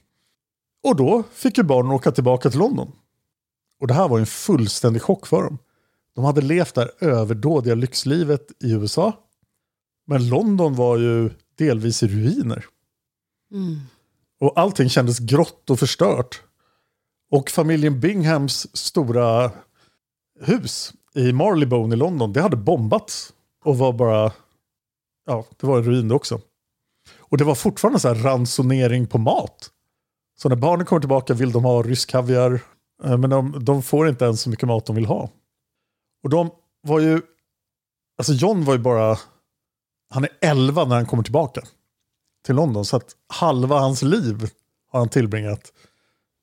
Och 0.84 0.96
då 0.96 1.22
fick 1.32 1.58
ju 1.58 1.64
barnen 1.64 1.92
åka 1.92 2.12
tillbaka 2.12 2.50
till 2.50 2.58
London. 2.58 2.92
Och 3.80 3.86
det 3.86 3.94
här 3.94 4.08
var 4.08 4.18
en 4.18 4.26
fullständig 4.26 5.02
chock 5.02 5.26
för 5.26 5.42
dem. 5.42 5.58
De 6.14 6.24
hade 6.24 6.40
levt 6.40 6.74
det 6.74 6.80
här 6.80 7.08
överdådiga 7.08 7.74
lyxlivet 7.74 8.52
i 8.64 8.72
USA. 8.72 9.12
Men 10.06 10.28
London 10.28 10.74
var 10.74 10.98
ju 10.98 11.30
delvis 11.58 12.02
i 12.02 12.08
ruiner. 12.08 12.64
Mm. 13.52 13.80
Och 14.40 14.52
allting 14.60 14.88
kändes 14.88 15.18
grått 15.18 15.70
och 15.70 15.78
förstört. 15.78 16.42
Och 17.30 17.50
familjen 17.50 18.00
Binghams 18.00 18.76
stora 18.76 19.50
hus 20.40 20.92
i 21.14 21.32
Marleybone 21.32 21.94
i 21.94 21.98
London, 21.98 22.32
det 22.32 22.42
hade 22.42 22.56
bombats. 22.56 23.32
Och 23.64 23.78
var 23.78 23.92
bara, 23.92 24.32
ja, 25.26 25.46
det 25.56 25.66
var 25.66 25.78
en 25.78 25.84
ruin 25.84 26.08
det 26.08 26.14
också. 26.14 26.40
Och 27.18 27.38
det 27.38 27.44
var 27.44 27.54
fortfarande 27.54 28.00
så 28.00 28.08
här 28.08 28.14
ransonering 28.14 29.06
på 29.06 29.18
mat. 29.18 29.70
Så 30.38 30.48
när 30.48 30.56
barnen 30.56 30.86
kommer 30.86 31.00
tillbaka 31.00 31.34
vill 31.34 31.52
de 31.52 31.64
ha 31.64 31.82
rysk 31.82 32.10
kaviar. 32.10 32.60
Eh, 33.04 33.18
men 33.18 33.30
de, 33.30 33.64
de 33.64 33.82
får 33.82 34.08
inte 34.08 34.24
ens 34.24 34.40
så 34.40 34.50
mycket 34.50 34.68
mat 34.68 34.86
de 34.86 34.96
vill 34.96 35.06
ha. 35.06 35.30
Och 36.22 36.30
de 36.30 36.50
var 36.82 37.00
ju, 37.00 37.20
alltså 38.18 38.32
John 38.32 38.64
var 38.64 38.74
ju 38.74 38.80
bara, 38.80 39.18
han 40.10 40.24
är 40.24 40.30
11 40.40 40.84
när 40.84 40.96
han 40.96 41.06
kommer 41.06 41.22
tillbaka 41.22 41.62
till 42.42 42.54
London. 42.54 42.84
Så 42.84 42.96
att 42.96 43.16
halva 43.26 43.78
hans 43.78 44.02
liv 44.02 44.50
har 44.90 44.98
han 44.98 45.08
tillbringat 45.08 45.72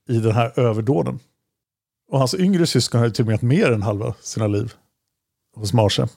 i 0.10 0.20
den 0.20 0.32
här 0.32 0.60
överdåden. 0.60 1.20
Och 2.10 2.20
hans 2.20 2.34
yngre 2.34 2.68
syskon 2.68 3.00
har 3.00 3.08
ju 3.08 3.14
tillbringat 3.14 3.42
mer 3.42 3.72
än 3.72 3.82
halva 3.82 4.14
sina 4.22 4.48
liv 4.48 4.74
hos 5.56 5.74
Marsha. 5.74 6.08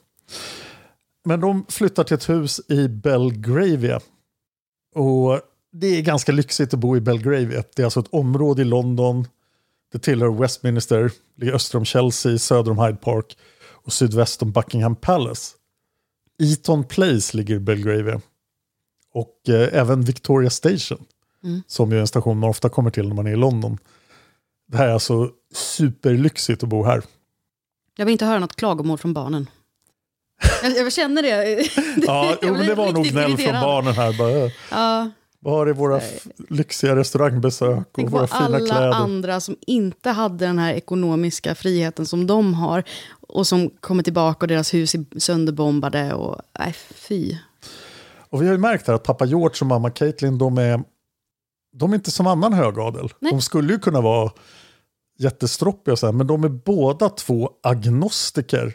Men 1.25 1.41
de 1.41 1.67
flyttar 1.69 2.05
till 2.05 2.15
ett 2.15 2.29
hus 2.29 2.61
i 2.69 2.89
Belgravia. 2.89 4.01
Och 4.95 5.41
det 5.73 5.87
är 5.87 6.03
ganska 6.03 6.33
lyxigt 6.33 6.75
att 6.75 6.81
bo 6.81 6.97
i 6.97 7.01
Belgravia. 7.01 7.65
Det 7.77 7.83
är 7.83 7.85
alltså 7.85 8.01
ett 8.01 8.15
område 8.15 8.62
i 8.62 8.65
London. 8.65 9.27
Det 9.93 9.99
tillhör 9.99 10.31
Westminster, 10.31 11.12
ligger 11.37 11.53
öster 11.53 11.79
om 11.79 11.85
Chelsea, 11.85 12.39
söder 12.39 12.71
om 12.71 12.79
Hyde 12.79 12.97
Park 12.97 13.39
och 13.62 13.93
sydväst 13.93 14.43
om 14.43 14.53
Buckingham 14.53 14.97
Palace. 14.97 15.57
Eton 16.39 16.85
Place 16.85 17.37
ligger 17.37 17.55
i 17.55 17.59
Belgravia. 17.59 18.21
Och 19.14 19.49
eh, 19.49 19.69
även 19.81 20.02
Victoria 20.02 20.50
Station, 20.50 21.04
som 21.66 21.90
ju 21.90 21.97
är 21.97 22.00
en 22.00 22.07
station 22.07 22.38
man 22.38 22.50
ofta 22.50 22.69
kommer 22.69 22.90
till 22.90 23.09
när 23.09 23.14
man 23.14 23.26
är 23.26 23.33
i 23.33 23.37
London. 23.37 23.78
Det 24.69 24.76
här 24.76 24.88
är 24.88 24.92
alltså 24.92 25.31
superlyxigt 25.54 26.62
att 26.62 26.69
bo 26.69 26.85
här. 26.85 27.02
Jag 27.97 28.04
vill 28.04 28.12
inte 28.12 28.25
höra 28.26 28.38
något 28.38 28.57
klagomål 28.57 28.99
från 28.99 29.14
barnen. 29.14 29.50
Jag, 30.62 30.76
jag 30.76 30.92
känner 30.92 31.23
det. 31.23 31.62
Ja, 32.07 32.37
jo, 32.42 32.54
det 32.54 32.75
var 32.75 32.92
nog 32.92 33.04
gnäll 33.04 33.37
från 33.37 33.52
barnen 33.52 33.92
här. 33.92 34.19
Bara, 34.19 34.50
Ja, 34.71 35.11
var 35.40 35.66
är 35.66 35.73
våra 35.73 36.00
lyxiga 36.49 36.97
restaurangbesök 36.97 37.99
och 37.99 38.11
våra 38.11 38.26
fina 38.26 38.40
alla 38.40 38.59
kläder? 38.59 38.92
andra 38.92 39.40
som 39.40 39.57
inte 39.66 40.11
hade 40.11 40.47
den 40.47 40.59
här 40.59 40.75
ekonomiska 40.75 41.54
friheten 41.54 42.07
som 42.07 42.26
de 42.26 42.54
har. 42.54 42.85
Och 43.21 43.47
som 43.47 43.71
kommer 43.71 44.02
tillbaka 44.02 44.45
och 44.45 44.49
deras 44.49 44.75
hus 44.75 44.95
är 44.95 45.04
sönderbombade. 45.19 46.14
Och, 46.14 46.40
nej, 46.59 46.73
fy. 46.95 47.37
Och 48.33 48.43
vi 48.43 48.47
har 48.47 48.53
ju 48.53 48.59
märkt 48.59 48.87
här 48.87 48.95
att 48.95 49.03
pappa 49.03 49.25
George 49.25 49.57
och 49.61 49.67
mamma 49.67 49.91
Caitlin, 49.91 50.39
de 50.39 50.59
är 50.59 50.83
de 51.77 51.93
är 51.93 51.95
inte 51.95 52.11
som 52.11 52.27
annan 52.27 52.53
högadel. 52.53 53.09
Nej. 53.19 53.33
De 53.33 53.41
skulle 53.41 53.73
ju 53.73 53.79
kunna 53.79 54.01
vara 54.01 54.31
jättestroppiga 55.19 55.97
så 55.97 56.07
här, 56.07 56.12
men 56.12 56.27
de 56.27 56.45
är 56.45 56.49
båda 56.49 57.09
två 57.09 57.51
agnostiker 57.62 58.75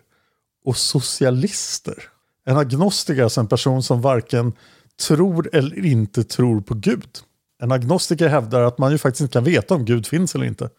och 0.65 0.77
socialister. 0.77 2.03
En 2.45 2.57
agnostiker 2.57 3.19
är 3.19 3.23
alltså 3.23 3.41
en 3.41 3.47
person 3.47 3.83
som 3.83 4.01
varken 4.01 4.53
tror 5.07 5.49
eller 5.53 5.85
inte 5.85 6.23
tror 6.23 6.61
på 6.61 6.73
Gud. 6.73 7.19
En 7.61 7.71
agnostiker 7.71 8.27
hävdar 8.27 8.61
att 8.61 8.77
man 8.77 8.91
ju 8.91 8.97
faktiskt 8.97 9.21
inte 9.21 9.33
kan 9.33 9.43
veta 9.43 9.75
om 9.75 9.85
Gud 9.85 10.07
finns 10.07 10.35
eller 10.35 10.45
inte. 10.45 10.69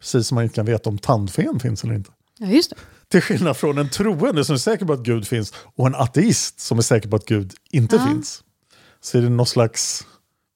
Precis 0.00 0.26
som 0.26 0.34
man 0.34 0.44
inte 0.44 0.54
kan 0.54 0.66
veta 0.66 0.90
om 0.90 0.98
tandfen 0.98 1.60
finns 1.60 1.84
eller 1.84 1.94
inte. 1.94 2.10
Ja, 2.38 2.46
just 2.46 2.70
det. 2.70 2.76
Till 3.10 3.20
skillnad 3.22 3.56
från 3.56 3.78
en 3.78 3.88
troende 3.88 4.44
som 4.44 4.54
är 4.54 4.58
säker 4.58 4.86
på 4.86 4.92
att 4.92 5.00
Gud 5.02 5.26
finns 5.26 5.54
och 5.76 5.86
en 5.86 5.94
ateist 5.94 6.60
som 6.60 6.78
är 6.78 6.82
säker 6.82 7.08
på 7.08 7.16
att 7.16 7.26
Gud 7.26 7.52
inte 7.70 7.96
Ja. 7.96 8.06
finns. 8.08 8.42
Så 9.00 9.18
är 9.18 9.22
det 9.22 9.28
någon 9.28 9.46
slags 9.46 10.06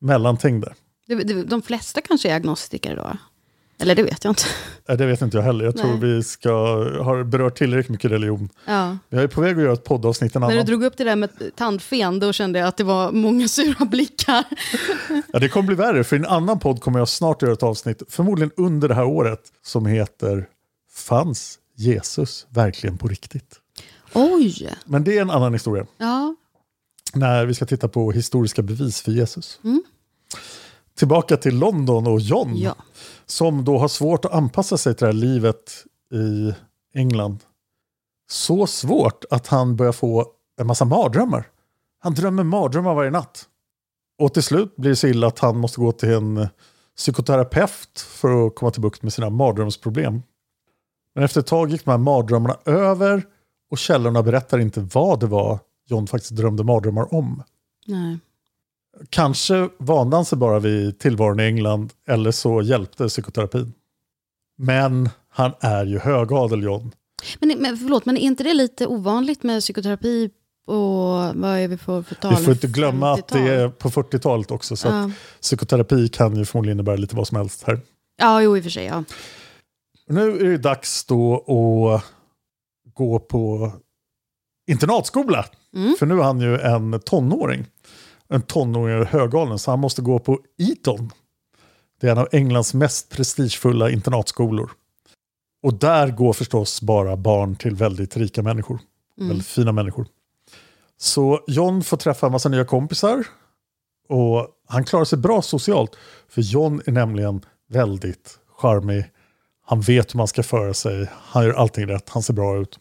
mellanting 0.00 0.60
där. 0.60 0.74
Det, 1.06 1.42
de 1.42 1.62
flesta 1.62 2.00
kanske 2.00 2.30
är 2.30 2.34
agnostiker 2.36 2.96
då? 2.96 3.16
Eller 3.78 3.94
det 3.94 4.02
vet 4.02 4.24
jag 4.24 4.30
inte. 4.30 4.42
Nej, 4.88 4.96
Det 4.98 5.06
vet 5.06 5.22
inte 5.22 5.36
jag 5.36 5.44
heller. 5.44 5.64
Jag 5.64 5.76
tror 5.76 5.90
Nej. 5.90 6.00
vi 6.00 6.22
ska, 6.22 6.50
har 7.02 7.24
berört 7.24 7.58
tillräckligt 7.58 7.88
mycket 7.90 8.10
religion. 8.10 8.48
Ja. 8.66 8.98
Jag 9.08 9.22
är 9.22 9.28
på 9.28 9.40
väg 9.40 9.56
att 9.56 9.62
göra 9.62 9.72
ett 9.72 9.84
poddavsnitt 9.84 10.36
en 10.36 10.40
När 10.42 10.56
du 10.56 10.62
drog 10.62 10.84
upp 10.84 10.96
det 10.96 11.04
där 11.04 11.16
med 11.16 11.30
tandfen, 11.56 12.18
då 12.20 12.32
kände 12.32 12.58
jag 12.58 12.68
att 12.68 12.76
det 12.76 12.84
var 12.84 13.12
många 13.12 13.48
sura 13.48 13.84
blickar. 13.84 14.44
Ja, 15.32 15.38
det 15.38 15.48
kommer 15.48 15.66
bli 15.66 15.76
värre, 15.76 16.04
för 16.04 16.16
i 16.16 16.18
en 16.18 16.26
annan 16.26 16.58
podd 16.58 16.80
kommer 16.80 16.98
jag 16.98 17.08
snart 17.08 17.42
göra 17.42 17.52
ett 17.52 17.62
avsnitt, 17.62 18.02
förmodligen 18.08 18.50
under 18.56 18.88
det 18.88 18.94
här 18.94 19.04
året, 19.04 19.40
som 19.62 19.86
heter 19.86 20.46
Fanns 20.92 21.58
Jesus 21.74 22.46
verkligen 22.50 22.98
på 22.98 23.08
riktigt? 23.08 23.60
Oj! 24.14 24.74
Men 24.84 25.04
det 25.04 25.18
är 25.18 25.22
en 25.22 25.30
annan 25.30 25.52
historia. 25.52 25.86
Ja. 25.98 26.34
när 27.14 27.46
vi 27.46 27.54
ska 27.54 27.66
titta 27.66 27.88
på 27.88 28.12
historiska 28.12 28.62
bevis 28.62 29.00
för 29.02 29.12
Jesus. 29.12 29.60
Tillbaka 30.98 31.36
till 31.36 31.58
London 31.58 32.06
och 32.06 32.20
John, 32.20 32.56
Ja. 32.56 32.74
som 33.26 33.64
då 33.64 33.78
har 33.78 33.88
svårt 33.88 34.24
att 34.24 34.32
anpassa 34.32 34.78
sig 34.78 34.94
till 34.94 35.04
det 35.04 35.06
här 35.06 35.12
livet 35.12 35.84
i 36.12 36.54
England. 36.98 37.38
Så 38.30 38.66
svårt 38.66 39.24
att 39.30 39.46
han 39.46 39.76
börjar 39.76 39.92
få 39.92 40.26
en 40.60 40.66
massa 40.66 40.84
mardrömmar. 40.84 41.48
Han 41.98 42.14
drömmer 42.14 42.42
mardrömmar 42.44 42.94
varje 42.94 43.10
natt. 43.10 43.48
Och 44.18 44.34
till 44.34 44.42
slut 44.42 44.76
blir 44.76 44.90
det 44.90 44.96
så 44.96 45.06
illa 45.06 45.26
att 45.26 45.38
han 45.38 45.58
måste 45.58 45.80
gå 45.80 45.92
till 45.92 46.12
en 46.12 46.48
psykoterapeut 46.96 48.00
för 48.00 48.46
att 48.46 48.54
komma 48.54 48.70
till 48.70 48.82
bukt 48.82 49.02
med 49.02 49.12
sina 49.12 49.30
mardrömsproblem. 49.30 50.22
Men 51.14 51.24
efter 51.24 51.40
ett 51.40 51.46
tag 51.46 51.70
gick 51.70 51.84
de 51.84 51.90
här 51.90 51.98
mardrömmarna 51.98 52.56
över 52.64 53.22
och 53.70 53.78
källorna 53.78 54.22
berättar 54.22 54.58
inte 54.58 54.80
vad 54.80 55.20
det 55.20 55.26
var 55.26 55.58
John 55.86 56.06
faktiskt 56.06 56.36
drömde 56.36 56.64
mardrömmar 56.64 57.14
om. 57.14 57.42
Nej. 57.86 58.18
Kanske 59.10 59.68
vande 59.78 60.16
han 60.16 60.24
sig 60.24 60.38
bara 60.38 60.58
vid 60.58 60.98
tillvaron 60.98 61.40
i 61.40 61.44
England 61.44 61.92
eller 62.08 62.30
så 62.30 62.62
hjälpte 62.62 63.08
psykoterapin. 63.08 63.72
Men 64.58 65.08
han 65.28 65.52
är 65.60 65.84
ju 65.84 65.98
högadel 65.98 66.62
John. 66.62 66.92
Men, 67.40 67.58
men 67.58 67.76
förlåt, 67.76 68.06
men 68.06 68.16
är 68.16 68.20
inte 68.20 68.44
det 68.44 68.54
lite 68.54 68.86
ovanligt 68.86 69.42
med 69.42 69.60
psykoterapi 69.60 70.30
och 70.66 70.74
vad 71.34 71.44
är 71.58 71.68
vi 71.68 71.76
på 71.78 72.02
för 72.02 72.14
tal? 72.14 72.34
Vi 72.36 72.44
får 72.44 72.52
inte 72.52 72.66
glömma 72.66 73.12
att 73.12 73.28
det 73.28 73.38
50-tal? 73.38 73.48
är 73.48 73.68
på 73.68 73.90
40-talet 73.90 74.50
också. 74.50 74.76
Så 74.76 74.88
Ja. 74.88 75.10
psykoterapi 75.40 76.08
kan 76.08 76.36
ju 76.36 76.44
förmodligen 76.44 76.76
innebära 76.76 76.96
lite 76.96 77.16
vad 77.16 77.28
som 77.28 77.36
helst 77.36 77.62
här. 77.66 77.80
Ja, 78.16 78.42
jo 78.42 78.56
i 78.56 78.60
och 78.60 78.64
för 78.64 78.70
sig. 78.70 78.84
Ja. 78.84 79.04
Nu 80.08 80.38
är 80.38 80.44
det 80.44 80.58
dags 80.58 81.04
då 81.04 81.36
att 81.36 82.04
gå 82.94 83.18
på 83.18 83.72
internatskola. 84.66 85.46
Mm. 85.74 85.94
För 85.98 86.06
nu 86.06 86.18
är 86.18 86.22
han 86.22 86.40
ju 86.40 86.58
en 86.58 87.00
tonåring. 87.00 87.66
En 88.28 88.42
tonåring 88.42 88.96
är 89.00 89.04
högalen 89.04 89.58
så 89.58 89.70
han 89.70 89.80
måste 89.80 90.02
gå 90.02 90.18
på 90.18 90.38
Eton. 90.58 91.10
Det 92.00 92.06
är 92.06 92.12
en 92.12 92.18
av 92.18 92.28
Englands 92.32 92.74
mest 92.74 93.10
prestigefulla 93.10 93.90
internatskolor. 93.90 94.70
Och 95.62 95.74
där 95.74 96.10
går 96.10 96.32
förstås 96.32 96.82
bara 96.82 97.16
barn 97.16 97.56
till 97.56 97.74
väldigt 97.74 98.16
rika 98.16 98.42
människor. 98.42 98.80
Väldigt 99.16 99.46
fina 99.46 99.72
människor. 99.72 100.06
Så 100.96 101.44
John 101.46 101.82
får 101.82 101.96
träffa 101.96 102.26
en 102.26 102.32
massa 102.32 102.48
nya 102.48 102.64
kompisar. 102.64 103.26
Och 104.08 104.48
han 104.66 104.84
klarar 104.84 105.04
sig 105.04 105.18
bra 105.18 105.42
socialt. 105.42 105.96
För 106.28 106.42
John 106.42 106.82
är 106.86 106.92
nämligen 106.92 107.44
väldigt 107.68 108.38
charmig. 108.56 109.04
Han 109.64 109.80
vet 109.80 110.14
hur 110.14 110.18
man 110.18 110.28
ska 110.28 110.42
föra 110.42 110.74
sig. 110.74 111.10
Han 111.12 111.44
gör 111.44 111.52
allting 111.52 111.86
rätt. 111.86 112.08
Han 112.08 112.22
ser 112.22 112.34
bra 112.34 112.60
ut. 112.60 112.78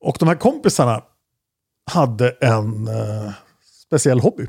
Och 0.00 0.16
de 0.20 0.28
här 0.28 0.36
kompisarna 0.36 1.04
hade 1.90 2.30
en 2.30 2.88
eh, 2.88 3.32
speciell 3.86 4.20
hobby. 4.20 4.46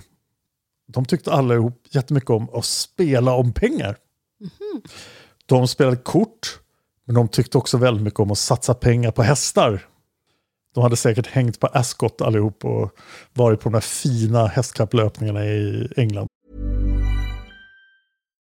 De 0.88 1.06
tyckte 1.06 1.32
allihop 1.32 1.88
jättemycket 1.90 2.30
om 2.30 2.50
att 2.54 2.66
spela 2.66 3.34
om 3.34 3.54
pengar. 3.54 3.98
De 5.46 5.68
spelade 5.68 5.98
kort, 5.98 6.60
men 7.06 7.16
de 7.16 7.28
tyckte 7.28 7.58
också 7.58 7.78
väldigt 7.78 8.04
mycket 8.04 8.20
om 8.20 8.32
att 8.32 8.38
satsa 8.38 8.74
pengar 8.74 9.12
på 9.12 9.24
hästar. 9.24 9.88
De 10.74 10.84
hade 10.84 10.96
säkert 10.96 11.28
hängt 11.28 11.60
på 11.60 11.68
Ascot 11.68 12.22
allihop 12.22 12.66
och 12.66 12.92
varit 13.34 13.60
på 13.60 13.70
de 13.70 13.74
här 13.74 13.82
fina 13.82 14.48
hästkapplöpningarna 14.48 15.46
i 15.46 15.90
England. 15.98 16.28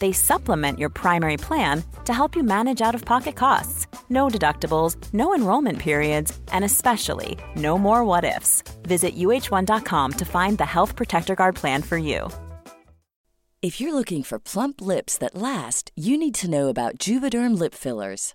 They 0.00 0.12
supplement 0.12 0.78
your 0.78 0.90
primary 0.90 1.36
plan 1.36 1.84
to 2.04 2.12
help 2.12 2.34
you 2.34 2.42
manage 2.42 2.82
out 2.82 2.96
of 2.96 3.04
pocket 3.04 3.36
costs. 3.36 3.86
No 4.08 4.28
deductibles, 4.28 4.96
no 5.14 5.34
enrollment 5.34 5.78
periods, 5.78 6.36
and 6.52 6.64
especially 6.64 7.38
no 7.54 7.78
more 7.78 8.04
what 8.04 8.24
ifs. 8.24 8.64
Visit 8.82 9.14
uh1.com 9.14 10.12
to 10.14 10.24
find 10.24 10.58
the 10.58 10.66
Health 10.66 10.96
Protector 10.96 11.36
Guard 11.36 11.54
plan 11.54 11.82
for 11.82 11.96
you. 11.96 12.28
If 13.62 13.78
you're 13.78 13.94
looking 13.94 14.22
for 14.22 14.38
plump 14.38 14.80
lips 14.80 15.18
that 15.18 15.34
last, 15.34 15.92
you 15.94 16.16
need 16.16 16.34
to 16.36 16.48
know 16.48 16.68
about 16.68 16.96
Juvederm 16.96 17.58
lip 17.58 17.74
fillers. 17.74 18.34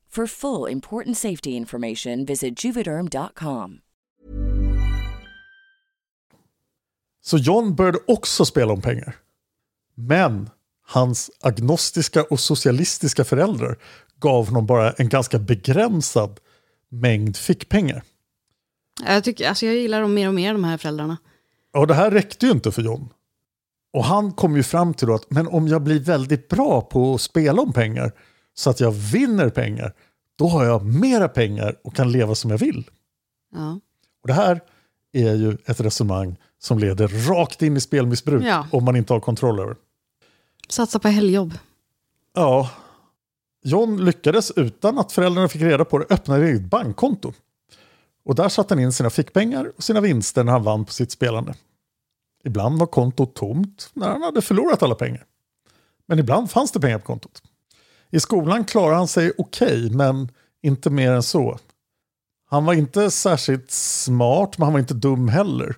For 0.15 0.27
full 0.27 0.71
important 0.71 1.17
safety 1.17 1.49
information, 1.49 2.25
visit 2.25 2.65
juvederm.com. 2.65 3.79
Så 7.21 7.37
John 7.37 7.75
började 7.75 7.99
också 8.07 8.45
spela 8.45 8.73
om 8.73 8.81
pengar. 8.81 9.15
Men 9.95 10.49
hans 10.87 11.31
agnostiska 11.41 12.23
och 12.23 12.39
socialistiska 12.39 13.23
föräldrar 13.23 13.77
gav 14.19 14.47
honom 14.47 14.65
bara 14.65 14.91
en 14.91 15.09
ganska 15.09 15.39
begränsad 15.39 16.39
mängd 16.89 17.37
fickpengar. 17.37 18.03
Jag, 19.05 19.23
tycker, 19.23 19.49
alltså 19.49 19.65
jag 19.65 19.75
gillar 19.75 20.01
dem 20.01 20.13
mer 20.13 20.27
och 20.27 20.33
mer, 20.33 20.53
de 20.53 20.63
här 20.63 20.77
föräldrarna. 20.77 21.17
Och 21.73 21.87
det 21.87 21.93
här 21.93 22.11
räckte 22.11 22.45
ju 22.45 22.51
inte 22.51 22.71
för 22.71 22.81
John. 22.81 23.09
Och 23.93 24.05
han 24.05 24.31
kom 24.31 24.55
ju 24.55 24.63
fram 24.63 24.93
till 24.93 25.07
då 25.07 25.13
att 25.13 25.31
men 25.31 25.47
om 25.47 25.67
jag 25.67 25.81
blir 25.81 25.99
väldigt 25.99 26.47
bra 26.47 26.81
på 26.81 27.13
att 27.13 27.21
spela 27.21 27.61
om 27.61 27.73
pengar 27.73 28.11
så 28.53 28.69
att 28.69 28.79
jag 28.79 28.91
vinner 28.91 29.49
pengar, 29.49 29.93
då 30.37 30.47
har 30.47 30.65
jag 30.65 30.85
mera 30.85 31.27
pengar 31.27 31.75
och 31.83 31.95
kan 31.95 32.11
leva 32.11 32.35
som 32.35 32.51
jag 32.51 32.57
vill. 32.57 32.89
Ja. 33.55 33.79
Och 34.21 34.27
det 34.27 34.33
här 34.33 34.61
är 35.13 35.35
ju 35.35 35.57
ett 35.65 35.79
resonemang 35.79 36.35
som 36.59 36.79
leder 36.79 37.07
rakt 37.07 37.61
in 37.61 37.77
i 37.77 37.81
spelmissbruk 37.81 38.43
Ja. 38.45 38.67
om 38.71 38.83
man 38.85 38.95
inte 38.95 39.13
har 39.13 39.19
kontroll 39.19 39.59
över. 39.59 39.75
Satsa 40.69 40.99
på 40.99 41.07
helgjobb. 41.07 41.53
Ja, 42.33 42.69
John 43.63 44.05
lyckades 44.05 44.51
utan 44.51 44.99
att 44.99 45.11
föräldrarna 45.11 45.47
fick 45.47 45.61
reda 45.61 45.85
på 45.85 45.97
det 45.97 46.05
öppna 46.09 46.37
ett 46.37 46.43
eget 46.43 46.61
bankkonto. 46.61 47.33
Och 48.25 48.35
där 48.35 48.49
satte 48.49 48.73
han 48.73 48.83
in 48.83 48.91
sina 48.93 49.09
fickpengar 49.09 49.71
och 49.77 49.83
sina 49.83 50.01
vinster 50.01 50.43
när 50.43 50.51
han 50.51 50.63
vann 50.63 50.85
på 50.85 50.91
sitt 50.93 51.11
spelande. 51.11 51.53
Ibland 52.43 52.79
var 52.79 52.87
kontot 52.87 53.35
tomt 53.35 53.89
när 53.93 54.09
han 54.09 54.21
hade 54.21 54.41
förlorat 54.41 54.83
alla 54.83 54.95
pengar. 54.95 55.25
Men 56.07 56.19
ibland 56.19 56.51
fanns 56.51 56.71
det 56.71 56.79
pengar 56.79 56.99
på 56.99 57.05
kontot. 57.05 57.43
I 58.11 58.19
skolan 58.19 58.65
klarade 58.65 58.95
han 58.97 59.07
sig 59.07 59.31
okej, 59.37 59.89
men 59.91 60.31
inte 60.61 60.89
mer 60.89 61.11
än 61.11 61.23
så. 61.23 61.59
Han 62.49 62.65
var 62.65 62.73
inte 62.73 63.11
särskilt 63.11 63.71
smart, 63.71 64.57
men 64.57 64.65
han 64.65 64.73
var 64.73 64.79
inte 64.79 64.93
dum 64.93 65.27
heller. 65.27 65.75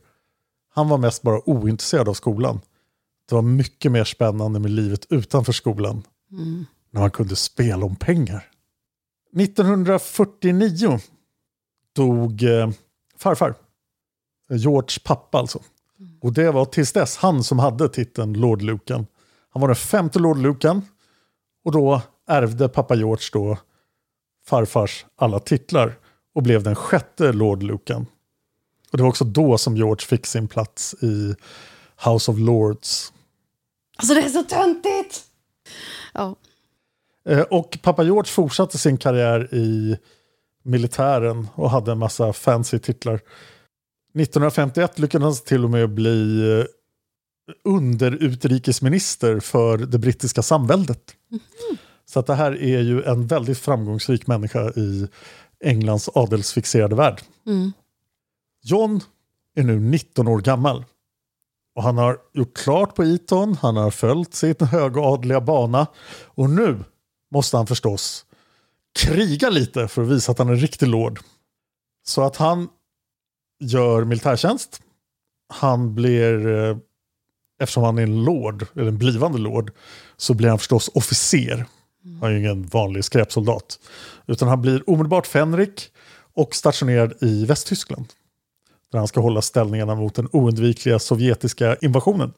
Han 0.73 0.89
var 0.89 0.97
mest 0.97 1.21
bara 1.21 1.49
ointresserad 1.49 2.09
av 2.09 2.13
skolan. 2.13 2.59
Det 3.29 3.35
var 3.35 3.41
mycket 3.41 3.91
mer 3.91 4.03
spännande 4.03 4.59
med 4.59 4.71
livet 4.71 5.05
utanför 5.09 5.53
skolan 5.53 6.03
Mm. 6.31 6.65
när 6.91 7.01
man 7.01 7.11
kunde 7.11 7.35
spela 7.35 7.85
om 7.85 7.95
pengar. 7.95 8.49
1949 9.37 10.99
dog 11.95 12.43
eh, 12.43 12.69
farfar. 13.17 13.55
George 14.49 14.97
pappa 15.03 15.37
alltså. 15.37 15.59
Och 16.21 16.33
det 16.33 16.51
var 16.51 16.65
tills 16.65 16.91
dess 16.91 17.17
han 17.17 17.43
som 17.43 17.59
hade 17.59 17.89
titeln 17.89 18.33
Lord 18.33 18.61
Lucan. 18.61 19.05
Han 19.49 19.61
var 19.61 19.67
den 19.67 19.75
femte 19.75 20.19
Lord 20.19 20.37
Lucan. 20.37 20.81
Och 21.65 21.71
då 21.71 22.01
ärvde 22.27 22.69
pappa 22.69 22.95
George 22.95 23.23
då 23.33 23.57
farfars 24.45 25.05
alla 25.15 25.39
titlar 25.39 25.95
och 26.35 26.43
blev 26.43 26.63
den 26.63 26.75
sjätte 26.75 27.31
Lord 27.33 27.63
Lucan. 27.63 28.05
Och 28.91 28.97
det 28.97 29.03
var 29.03 29.09
också 29.09 29.25
då 29.25 29.57
som 29.57 29.77
George 29.77 30.05
fick 30.05 30.25
sin 30.25 30.47
plats 30.47 30.95
i 31.01 31.35
House 32.05 32.31
of 32.31 32.39
Lords. 32.39 33.13
Alltså 33.97 34.13
det 34.13 34.21
är 34.21 34.29
så 34.29 34.43
töntigt! 34.43 35.23
Ja. 36.13 36.35
Eh, 37.29 37.41
Och 37.41 37.77
pappa 37.81 38.03
George 38.03 38.31
fortsatte 38.31 38.77
sin 38.77 38.97
karriär 38.97 39.53
i 39.53 39.97
militären 40.63 41.47
och 41.55 41.69
hade 41.69 41.91
en 41.91 41.97
massa 41.97 42.33
fancy 42.33 42.79
titlar. 42.79 43.13
1951 44.15 44.99
lyckades 44.99 45.23
han 45.25 45.45
till 45.45 45.63
och 45.63 45.69
med 45.69 45.89
bli 45.89 46.49
eh, 46.59 46.65
underutrikesminister 47.63 49.39
för 49.39 49.77
det 49.77 49.97
brittiska 49.99 50.41
samväldet. 50.41 51.15
Så 52.13 52.19
att 52.19 52.27
det 52.27 52.35
här 52.35 52.63
är 52.63 52.81
ju 52.81 53.03
en 53.03 53.27
väldigt 53.27 53.57
framgångsrik 53.57 54.27
människa 54.27 54.69
i 54.69 55.07
Englands 55.63 56.09
adelsfixerade 56.13 56.95
värld. 56.95 57.21
Mm. 57.45 57.71
John 58.63 59.01
är 59.55 59.63
nu 59.63 59.79
19 59.79 60.27
år 60.27 60.41
gammal. 60.41 60.85
Och 61.75 61.83
han 61.83 61.97
har 61.97 62.17
gjort 62.33 62.57
klart 62.57 62.95
på 62.95 63.03
Eton, 63.03 63.57
han 63.61 63.77
har 63.77 63.91
följt 63.91 64.33
sin 64.33 64.55
högadliga 64.59 65.41
bana. 65.41 65.87
Och 66.25 66.49
nu 66.49 66.83
måste 67.31 67.57
han 67.57 67.67
förstås 67.67 68.25
kriga 68.99 69.49
lite 69.49 69.87
för 69.87 70.01
att 70.01 70.09
visa 70.09 70.31
att 70.31 70.37
han 70.37 70.47
är 70.47 70.53
en 70.53 70.59
riktig 70.59 70.87
lord. 70.87 71.19
Så 72.05 72.21
att 72.21 72.37
han 72.37 72.69
gör 73.59 74.03
militärtjänst. 74.03 74.81
Han 75.53 75.95
blir, 75.95 76.47
eh, 76.47 76.77
eftersom 77.61 77.83
han 77.83 77.97
är 77.97 78.03
en 78.03 78.23
lord, 78.23 78.65
eller 78.75 78.87
en 78.87 78.97
blivande 78.97 79.37
lord, 79.37 79.71
så 80.17 80.33
blir 80.33 80.49
han 80.49 80.57
förstås 80.57 80.89
officer. 80.93 81.65
Han 82.03 82.23
är 82.23 82.29
ju 82.29 82.39
ingen 82.39 82.67
vanlig 82.67 83.05
skräpsoldat. 83.05 83.79
Utan 84.27 84.47
han 84.47 84.61
blir 84.61 84.89
omedelbart 84.89 85.27
fänrik 85.27 85.91
och 86.33 86.55
stationerad 86.55 87.13
i 87.21 87.45
Västtyskland. 87.45 88.05
Där 88.91 88.99
han 88.99 89.07
ska 89.07 89.21
hålla 89.21 89.41
ställningarna 89.41 89.95
mot 89.95 90.15
den 90.15 90.29
oundvikliga 90.31 90.99
sovjetiska 90.99 91.75
invasionen. 91.75 92.33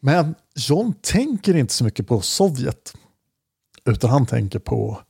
Men 0.00 0.34
John 0.54 0.94
tänker 1.00 1.56
inte 1.56 1.74
så 1.74 1.84
mycket 1.84 2.06
på 2.06 2.20
Sovjet. 2.20 2.94
Utan 3.84 4.10
han 4.10 4.26
tänker 4.26 4.58
på 4.58 5.00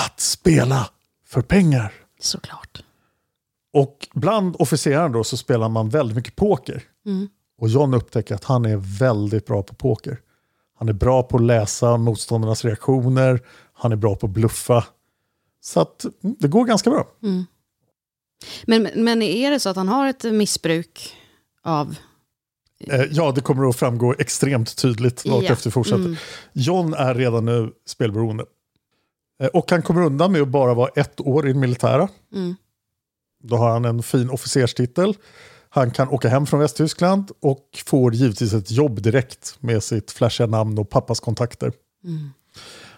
att 0.00 0.20
spela 0.20 0.90
för 1.26 1.42
pengar. 1.42 1.92
Såklart. 2.20 2.82
Och 3.72 4.08
bland 4.14 4.56
officerarna 4.58 5.08
då 5.08 5.24
så 5.24 5.36
spelar 5.36 5.68
man 5.68 5.88
väldigt 5.88 6.16
mycket 6.16 6.36
poker. 6.36 6.82
Mm. 7.06 7.28
Och 7.58 7.68
John 7.68 7.94
upptäcker 7.94 8.34
att 8.34 8.44
han 8.44 8.64
är 8.64 8.76
väldigt 8.76 9.46
bra 9.46 9.62
på 9.62 9.74
poker. 9.74 10.20
Han 10.80 10.88
är 10.88 10.92
bra 10.92 11.22
på 11.22 11.36
att 11.36 11.42
läsa 11.42 11.96
motståndarnas 11.96 12.64
reaktioner. 12.64 13.40
Han 13.72 13.92
är 13.92 13.96
bra 13.96 14.16
på 14.16 14.26
att 14.26 14.32
bluffa. 14.32 14.84
Så 15.60 15.80
att 15.80 16.06
det 16.22 16.48
går 16.48 16.64
ganska 16.64 16.90
bra. 16.90 17.08
Mm. 17.22 17.46
Men, 18.64 18.88
men 18.94 19.22
är 19.22 19.50
det 19.50 19.60
så 19.60 19.68
att 19.68 19.76
han 19.76 19.88
har 19.88 20.08
ett 20.08 20.24
missbruk 20.24 21.16
av... 21.62 21.96
Eh, 22.86 23.04
ja, 23.10 23.32
det 23.32 23.40
kommer 23.40 23.68
att 23.68 23.76
framgå 23.76 24.14
extremt 24.18 24.76
tydligt 24.76 25.26
vart 25.26 25.44
Ja, 25.44 25.52
efter 25.52 25.70
fortsätter. 25.70 26.04
mm. 26.04 26.16
John 26.52 26.94
är 26.94 27.14
redan 27.14 27.44
nu 27.44 27.72
spelberoende. 27.86 28.44
Eh, 29.42 29.48
och 29.48 29.70
han 29.70 29.82
kommer 29.82 30.02
undan 30.02 30.32
med 30.32 30.42
att 30.42 30.48
bara 30.48 30.74
vara 30.74 30.90
ett 30.96 31.20
år 31.20 31.48
i 31.48 31.52
det 31.52 31.58
militära. 31.58 32.08
Mm. 32.34 32.56
Då 33.42 33.56
har 33.56 33.70
han 33.70 33.84
en 33.84 34.02
fin 34.02 34.30
officerstitel. 34.30 35.14
Han 35.72 35.90
kan 35.90 36.08
åka 36.08 36.28
hem 36.28 36.46
från 36.46 36.60
Västtyskland 36.60 37.30
och 37.40 37.82
får 37.86 38.14
givetvis 38.14 38.52
ett 38.52 38.70
jobb 38.70 39.02
direkt 39.02 39.56
med 39.60 39.82
sitt 39.82 40.10
flashiga 40.10 40.46
namn 40.46 40.78
och 40.78 40.90
pappas 40.90 41.20
kontakter. 41.20 41.72
Mm. 42.04 42.30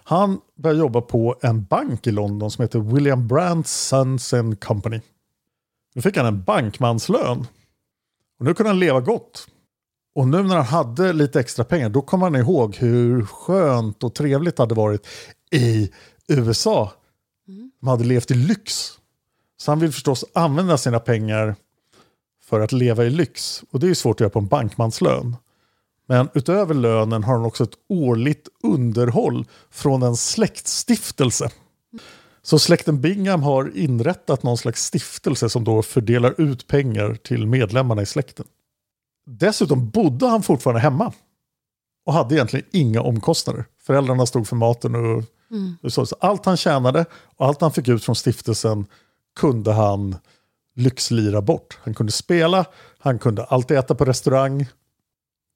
Han 0.04 0.40
börjar 0.58 0.76
jobba 0.76 1.00
på 1.00 1.36
en 1.42 1.64
bank 1.64 2.06
i 2.06 2.10
London 2.10 2.50
som 2.50 2.62
heter 2.62 2.78
William 2.78 3.28
Brandt 3.28 3.68
Sons 3.68 4.32
and 4.32 4.60
Company. 4.60 5.00
Nu 5.94 6.02
fick 6.02 6.16
han 6.16 6.26
en 6.26 6.42
bankmanslön. 6.42 7.46
Och 8.38 8.44
nu 8.44 8.54
kunde 8.54 8.70
han 8.70 8.78
leva 8.78 9.00
gott. 9.00 9.46
Och 10.14 10.28
nu 10.28 10.42
när 10.42 10.56
han 10.56 10.64
hade 10.64 11.12
lite 11.12 11.40
extra 11.40 11.64
pengar 11.64 11.88
då 11.88 12.02
kom 12.02 12.22
han 12.22 12.36
ihåg 12.36 12.76
hur 12.76 13.24
skönt 13.24 14.04
och 14.04 14.14
trevligt 14.14 14.56
det 14.56 14.62
hade 14.62 14.74
varit 14.74 15.06
i 15.50 15.90
USA. 16.28 16.92
De 17.80 17.88
hade 17.88 18.04
levt 18.04 18.30
i 18.30 18.34
lyx. 18.34 18.90
Så 19.56 19.70
han 19.70 19.80
vill 19.80 19.92
förstås 19.92 20.24
använda 20.34 20.78
sina 20.78 21.00
pengar 21.00 21.56
för 22.52 22.60
att 22.60 22.72
leva 22.72 23.04
i 23.04 23.10
lyx. 23.10 23.64
Och 23.70 23.80
det 23.80 23.86
är 23.86 23.88
ju 23.88 23.94
svårt 23.94 24.16
att 24.16 24.20
göra 24.20 24.30
på 24.30 24.38
en 24.38 24.46
bankmanslön. 24.46 25.36
Men 26.06 26.28
utöver 26.34 26.74
lönen 26.74 27.24
har 27.24 27.34
han 27.34 27.44
också 27.44 27.64
ett 27.64 27.74
årligt 27.88 28.48
underhåll 28.62 29.46
från 29.70 30.02
en 30.02 30.16
släktstiftelse. 30.16 31.50
Så 32.42 32.58
släkten 32.58 33.00
Bingham 33.00 33.42
har 33.42 33.76
inrättat 33.76 34.42
någon 34.42 34.58
slags 34.58 34.84
stiftelse 34.84 35.48
som 35.48 35.64
då 35.64 35.82
fördelar 35.82 36.40
ut 36.40 36.66
pengar 36.66 37.14
till 37.14 37.46
medlemmarna 37.46 38.02
i 38.02 38.06
släkten. 38.06 38.46
Dessutom 39.26 39.90
bodde 39.90 40.26
han 40.26 40.42
fortfarande 40.42 40.80
hemma. 40.80 41.12
Och 42.06 42.12
hade 42.12 42.34
egentligen 42.34 42.66
inga 42.72 43.02
omkostnader. 43.02 43.64
Föräldrarna 43.82 44.26
stod 44.26 44.48
för 44.48 44.56
maten 44.56 44.94
och 44.94 45.24
Mm. 45.50 45.76
och 45.82 45.92
så. 45.92 46.06
Så 46.06 46.16
allt 46.20 46.46
han 46.46 46.56
tjänade 46.56 47.04
och 47.36 47.46
allt 47.46 47.60
han 47.60 47.72
fick 47.72 47.88
ut 47.88 48.04
från 48.04 48.14
stiftelsen 48.16 48.86
kunde 49.36 49.72
han 49.72 50.16
lyxlira 50.74 51.42
bort. 51.42 51.78
Han 51.82 51.94
kunde 51.94 52.12
spela, 52.12 52.64
han 52.98 53.18
kunde 53.18 53.44
alltid 53.44 53.76
äta 53.76 53.94
på 53.94 54.04
restaurang 54.04 54.66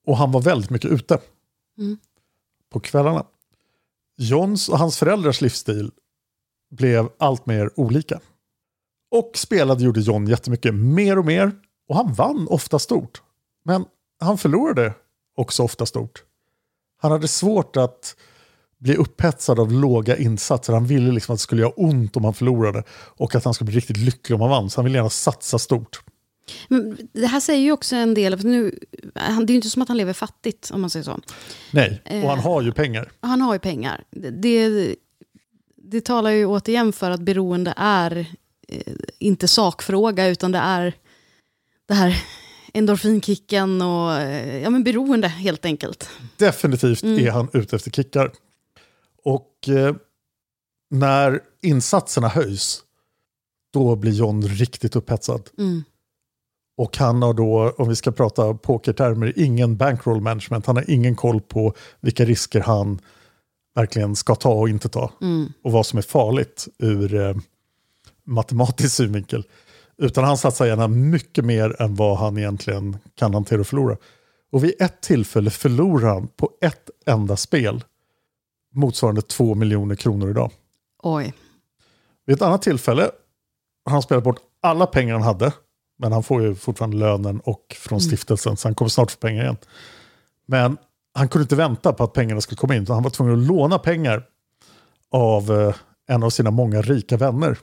och 0.07 0.17
han 0.17 0.33
var 0.33 0.41
väldigt 0.41 0.71
mycket 0.71 0.91
ute 0.91 1.19
Mm. 1.79 1.99
på 2.73 2.81
kvällarna. 2.81 3.27
Johns 4.17 4.69
och 4.69 4.79
hans 4.79 4.99
föräldrars 4.99 5.41
livsstil 5.41 5.91
blev 6.71 7.09
allt 7.19 7.47
mer 7.47 7.71
olika. 7.81 8.21
Och 9.11 9.31
spelade 9.35 9.85
gjorde 9.85 10.01
John 10.01 10.27
jättemycket 10.27 10.75
mer 10.75 11.19
och 11.19 11.25
mer 11.27 11.53
och 11.89 11.97
han 11.97 12.13
vann 12.13 12.49
ofta 12.51 12.79
stort. 12.79 13.23
Men 13.65 13.85
han 14.21 14.39
förlorade 14.39 14.95
också 15.37 15.63
ofta 15.63 15.87
stort. 15.87 16.25
Han 16.99 17.13
hade 17.13 17.29
svårt 17.29 17.77
att 17.77 18.17
bli 18.79 18.97
upphetsad 18.97 19.61
av 19.61 19.73
låga 19.73 20.17
insatser. 20.17 20.73
Han 20.73 20.87
ville 20.87 21.13
liksom 21.13 21.33
att 21.33 21.39
det 21.39 21.43
skulle 21.43 21.63
göra 21.63 21.73
ont 21.77 22.17
om 22.17 22.25
han 22.25 22.35
förlorade 22.35 22.83
och 22.91 23.35
att 23.35 23.45
han 23.45 23.55
skulle 23.55 23.67
bli 23.67 23.77
riktigt 23.77 23.97
lycklig 23.97 24.35
om 24.35 24.41
han 24.41 24.51
vann. 24.51 24.71
Så 24.71 24.79
han 24.79 24.85
ville 24.85 24.99
gärna 24.99 25.11
satsa 25.11 25.59
stort. 25.59 26.01
Men 26.69 26.99
det 27.13 27.27
här 27.27 27.41
säger 27.41 27.61
ju 27.61 27.73
också 27.73 27.97
en 27.97 28.15
del, 28.15 28.39
för 28.39 28.49
nu, 28.49 28.79
det 29.15 29.21
är 29.21 29.49
ju 29.49 29.55
inte 29.55 29.71
som 29.71 29.83
att 29.83 29.89
han 29.89 29.97
lever 29.97 30.13
fattigt 30.13 30.71
om 30.71 30.81
man 30.81 30.91
säger 30.91 31.05
så. 31.05 31.21
Nej, 31.71 32.03
och 32.05 32.11
Eh. 32.13 32.29
han 32.29 32.39
har 32.39 32.63
ju 32.63 32.73
pengar. 32.73 33.13
Han 33.21 33.41
har 33.41 33.53
ju 33.53 33.59
pengar. 33.59 34.05
Det, 34.11 34.95
det, 35.77 36.01
talar 36.01 36.31
ju 36.31 36.47
återigen 36.47 36.93
för 36.93 37.11
att 37.11 37.21
beroende 37.21 37.75
är 37.77 38.27
eh, 38.69 38.93
inte 39.19 39.49
sakfråga 39.49 40.27
utan 40.27 40.53
det 40.53 40.59
är 40.59 40.95
det 41.87 41.95
här 41.95 42.23
endorfinkicken 42.73 43.83
och 43.83 44.13
eh, 44.13 44.63
ja, 44.63 44.71
men 44.71 44.85
beroende 44.85 45.29
helt 45.29 45.65
enkelt. 45.65 46.09
Definitivt 46.37 47.03
är 47.05 47.31
han 47.31 47.49
ute 47.53 47.77
efter 47.77 47.91
kickar. 47.91 48.33
Och 49.27 49.69
eh, 49.69 49.95
när 50.91 51.41
insatserna 51.63 52.29
höjs, 52.29 52.83
då 53.73 53.97
blir 53.97 54.13
John 54.13 54.43
riktigt 54.43 54.97
upphetsad. 54.97 55.51
Mm. 55.59 55.83
Och 56.77 56.97
han 56.97 57.23
har 57.23 57.35
då, 57.35 57.75
om 57.79 57.89
vi 57.89 57.97
ska 57.97 58.13
prata 58.13 58.55
pokertermer, 58.55 59.33
ingen 59.37 59.77
bankroll 59.77 60.21
management. 60.21 60.67
Han 60.67 60.77
har 60.77 60.91
ingen 60.91 61.17
koll 61.17 61.41
på 61.41 61.75
vilka 62.01 62.25
risker 62.25 62.61
han 62.61 63.01
verkligen 63.75 64.17
ska 64.17 64.35
ta 64.35 64.53
och 64.53 64.69
inte 64.69 64.89
ta. 64.89 65.13
Mm. 65.21 65.53
Och 65.65 65.73
vad 65.73 65.87
som 65.87 65.99
är 65.99 66.03
farligt 66.03 66.69
ur 66.79 67.15
eh, 67.15 67.37
matematisk 68.25 68.95
synvinkel. 68.95 69.45
Utan 69.99 70.25
han 70.25 70.39
satsar 70.39 70.67
gärna 70.67 70.89
mycket 70.89 71.45
mer 71.45 71.83
än 71.83 71.95
vad 71.95 72.19
han 72.19 72.39
egentligen 72.39 72.97
kan 73.15 73.35
hantera 73.35 73.61
och 73.61 73.67
förlora. 73.67 73.97
Och 74.53 74.65
vid 74.65 74.75
ett 74.81 75.01
tillfälle 75.01 75.51
förlorar 75.51 76.09
han 76.09 76.29
på 76.29 76.51
ett 76.61 76.91
enda 77.07 77.37
spel 77.37 77.85
motsvarande 78.77 79.23
2 79.23 79.55
miljoner 79.55 79.95
kronor 79.95 80.31
idag. 80.31 80.51
Oj. 81.03 81.35
Vid 82.27 82.37
ett 82.37 82.43
annat 82.43 82.63
tillfälle 82.63 83.11
har 83.85 83.93
han 83.93 84.03
spelat 84.03 84.25
bort 84.25 84.41
alla 84.61 84.87
pengar 84.87 85.15
han 85.15 85.23
hade. 85.23 85.53
Men 85.99 86.13
han 86.13 86.23
får 86.23 86.43
ju 86.43 86.55
fortfarande 86.55 86.97
lönen 86.97 87.41
och 87.41 87.77
från 87.79 88.01
stiftelsen, 88.01 88.57
så 88.57 88.69
han 88.69 88.75
kommer 88.75 88.89
snart 88.89 89.11
få 89.11 89.19
pengar 89.19 89.43
igen. 89.43 89.57
Men 90.47 90.77
han 91.15 91.29
kunde 91.29 91.43
inte 91.43 91.57
vänta 91.57 91.93
på 91.93 92.05
att 92.05 92.13
pengarna 92.13 92.41
skulle 92.41 92.59
komma 92.59 92.77
in, 92.77 92.83
utan 92.83 92.95
han 92.95 93.03
var 93.03 93.11
tvungen 93.11 93.41
att 93.41 93.47
låna 93.47 93.79
pengar 93.79 94.27
av 95.11 95.53
eh, 95.53 95.75
en 96.09 96.23
av 96.23 96.31
sina 96.31 96.51
många 96.51 96.83
rika 96.83 97.17
vänner. 97.17 97.59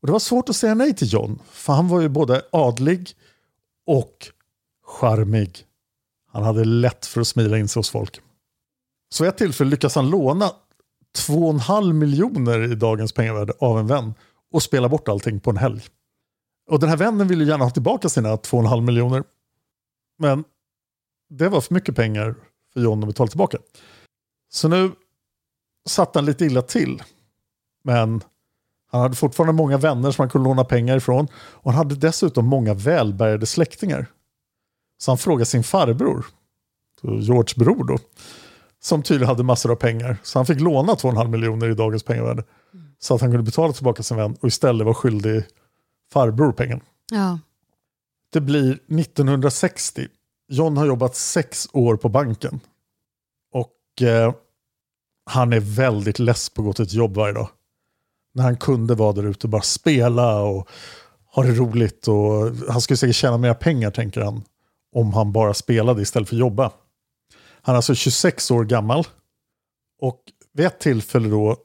Och 0.00 0.06
det 0.06 0.12
var 0.12 0.18
svårt 0.18 0.48
att 0.48 0.56
säga 0.56 0.74
nej 0.74 0.94
till 0.94 1.12
John, 1.12 1.38
för 1.50 1.72
han 1.72 1.88
var 1.88 2.00
ju 2.00 2.08
både 2.08 2.42
adlig 2.52 3.10
och 3.86 4.28
charmig. 4.86 5.64
Han 6.32 6.42
hade 6.42 6.64
lätt 6.64 7.06
för 7.06 7.20
att 7.20 7.26
smila 7.26 7.58
in 7.58 7.68
sig 7.68 7.80
hos 7.80 7.90
folk. 7.90 8.20
Så 9.08 9.24
vid 9.24 9.28
ett 9.28 9.38
tillfälle 9.38 9.70
lyckas 9.70 9.94
han 9.94 10.10
låna 10.10 10.50
2,5 11.28 11.92
miljoner 11.92 12.72
i 12.72 12.74
dagens 12.74 13.12
pengavärde 13.12 13.52
av 13.58 13.78
en 13.78 13.86
vän 13.86 14.14
och 14.52 14.62
spela 14.62 14.88
bort 14.88 15.08
allting 15.08 15.40
på 15.40 15.50
en 15.50 15.56
helg. 15.56 15.82
Och 16.70 16.80
den 16.80 16.88
här 16.88 16.96
vännen 16.96 17.28
ville 17.28 17.44
gärna 17.44 17.64
ha 17.64 17.70
tillbaka 17.70 18.08
sina 18.08 18.36
2,5 18.36 18.80
miljoner. 18.80 19.24
Men 20.18 20.44
det 21.30 21.48
var 21.48 21.60
för 21.60 21.74
mycket 21.74 21.96
pengar 21.96 22.34
för 22.72 22.80
John 22.80 23.02
att 23.02 23.08
betala 23.08 23.28
tillbaka. 23.28 23.58
Så 24.52 24.68
nu 24.68 24.92
satt 25.88 26.14
han 26.14 26.24
lite 26.24 26.44
illa 26.44 26.62
till. 26.62 27.02
Men 27.84 28.22
han 28.90 29.00
hade 29.00 29.16
fortfarande 29.16 29.52
många 29.52 29.78
vänner 29.78 30.10
som 30.10 30.22
han 30.22 30.30
kunde 30.30 30.48
låna 30.48 30.64
pengar 30.64 30.96
ifrån. 30.96 31.28
Och 31.34 31.72
han 31.72 31.78
hade 31.78 31.94
dessutom 31.94 32.46
många 32.46 32.74
välbärgade 32.74 33.46
släktingar. 33.46 34.06
Så 34.98 35.10
han 35.10 35.18
frågade 35.18 35.46
sin 35.46 35.64
farbror, 35.64 36.26
George 37.02 37.54
bror 37.56 37.84
då, 37.84 37.98
som 38.86 39.02
tydligen 39.02 39.28
hade 39.28 39.42
massor 39.42 39.72
av 39.72 39.76
pengar. 39.76 40.16
Så 40.22 40.38
han 40.38 40.46
fick 40.46 40.60
låna 40.60 40.94
2,5 40.94 41.28
miljoner 41.28 41.70
i 41.70 41.74
dagens 41.74 42.02
pengavärde. 42.02 42.44
Så 42.98 43.14
att 43.14 43.20
han 43.20 43.30
kunde 43.30 43.44
betala 43.44 43.72
tillbaka 43.72 44.02
sin 44.02 44.16
vän 44.16 44.36
och 44.40 44.48
istället 44.48 44.86
var 44.86 44.94
skyldig 44.94 45.44
farbror 46.12 46.52
pengen. 46.52 46.80
Ja. 47.12 47.38
Det 48.32 48.40
blir 48.40 48.72
1960. 48.72 50.06
John 50.48 50.76
har 50.76 50.86
jobbat 50.86 51.16
sex 51.16 51.68
år 51.72 51.96
på 51.96 52.08
banken. 52.08 52.60
Och 53.52 54.02
eh, 54.02 54.34
han 55.30 55.52
är 55.52 55.60
väldigt 55.60 56.18
less 56.18 56.50
på 56.50 56.62
att 56.62 56.66
gå 56.66 56.72
till 56.72 56.84
ett 56.84 56.92
jobb 56.92 57.14
varje 57.14 57.34
dag. 57.34 57.48
När 58.34 58.42
han 58.42 58.56
kunde 58.56 58.94
vara 58.94 59.12
där 59.12 59.26
ute 59.26 59.46
och 59.46 59.50
bara 59.50 59.62
spela 59.62 60.42
och 60.42 60.68
ha 61.34 61.42
det 61.42 61.52
roligt. 61.52 62.08
Och 62.08 62.56
han 62.68 62.80
skulle 62.80 62.96
säkert 62.96 63.16
tjäna 63.16 63.38
mer 63.38 63.54
pengar 63.54 63.90
tänker 63.90 64.20
han. 64.20 64.42
Om 64.92 65.12
han 65.12 65.32
bara 65.32 65.54
spelade 65.54 66.02
istället 66.02 66.28
för 66.28 66.36
att 66.36 66.40
jobba. 66.40 66.72
Han 67.66 67.72
är 67.74 67.76
alltså 67.76 67.94
26 67.94 68.50
år 68.50 68.64
gammal. 68.64 69.06
Och 70.00 70.20
vid 70.52 70.66
ett 70.66 70.80
tillfälle 70.80 71.28
då 71.28 71.56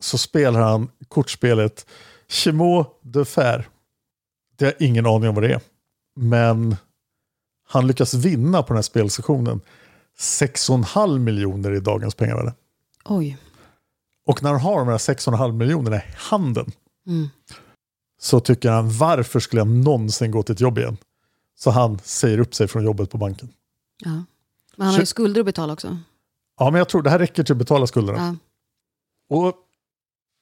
så 0.00 0.18
spelar 0.18 0.60
han 0.60 0.90
kortspelet 1.08 1.86
Chemo 2.28 2.86
de 3.02 3.24
Fer. 3.26 3.68
Det 4.56 4.64
har 4.64 4.72
jag 4.78 4.88
ingen 4.88 5.06
aning 5.06 5.28
om 5.28 5.34
vad 5.34 5.44
det 5.44 5.52
är. 5.54 5.60
Men 6.16 6.76
han 7.68 7.86
lyckas 7.86 8.14
vinna 8.14 8.62
på 8.62 8.68
den 8.68 8.76
här 8.76 8.82
spelsessionen 8.82 9.60
6,5 10.18 11.18
miljoner 11.18 11.72
i 11.72 11.80
dagens 11.80 12.14
pengavärde. 12.14 12.54
Oj. 13.04 13.38
Och 14.26 14.42
när 14.42 14.50
han 14.50 14.60
har 14.60 14.78
de 14.78 14.88
här 14.88 14.98
6,5 14.98 15.52
miljonerna 15.52 15.96
i 15.96 16.02
handen 16.16 16.72
Mm. 17.06 17.28
så 18.18 18.40
tycker 18.40 18.70
han 18.70 18.90
varför 18.98 19.40
skulle 19.40 19.60
jag 19.60 19.68
någonsin 19.68 20.30
gå 20.30 20.42
till 20.42 20.52
ett 20.52 20.60
jobb 20.60 20.78
igen? 20.78 20.96
Så 21.54 21.70
han 21.70 21.98
säger 21.98 22.38
upp 22.38 22.54
sig 22.54 22.68
från 22.68 22.84
jobbet 22.84 23.10
på 23.10 23.18
banken. 23.18 23.48
Ja. 24.04 24.24
Men 24.76 24.86
han 24.86 24.94
har 24.94 25.00
ju 25.00 25.06
skulder 25.06 25.40
att 25.40 25.46
betala 25.46 25.72
också. 25.72 25.98
Ja, 26.58 26.70
men 26.70 26.78
jag 26.78 26.88
tror 26.88 27.02
det 27.02 27.10
här 27.10 27.18
räcker 27.18 27.42
till 27.42 27.52
att 27.52 27.58
betala 27.58 27.86
skulderna. 27.86 28.18
Ja. 28.18 28.36
Och, 29.36 29.54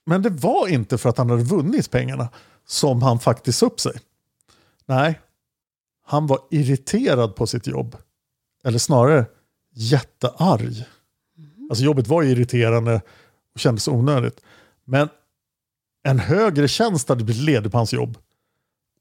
men 0.07 0.23
det 0.23 0.31
var 0.31 0.69
inte 0.69 0.99
för 0.99 1.09
att 1.09 1.19
han 1.19 1.31
hade 1.31 1.43
vunnit 1.43 1.91
pengarna 1.91 2.29
som 2.67 3.03
han 3.03 3.21
faktiskt 3.21 3.63
upp 3.63 3.81
sig. 3.81 4.01
Nej, 4.87 5.21
han 6.07 6.27
var 6.27 6.39
irriterad 6.51 7.37
på 7.37 7.47
sitt 7.47 7.67
jobb. 7.67 7.97
Eller 8.65 8.79
snarare 8.79 9.27
jättearg. 9.75 10.85
Alltså 11.71 11.85
jobbet 11.85 12.07
var 12.07 12.23
irriterande 12.23 13.01
och 13.55 13.61
kändes 13.61 13.89
onödigt. 13.89 14.41
Men 14.85 15.09
en 16.03 16.19
högre 16.19 16.69
tjänst 16.69 17.09
hade 17.09 17.25
blivit 17.25 17.43
ledig 17.43 17.73
på 17.73 17.79
hans 17.79 17.93
jobb. 17.93 18.19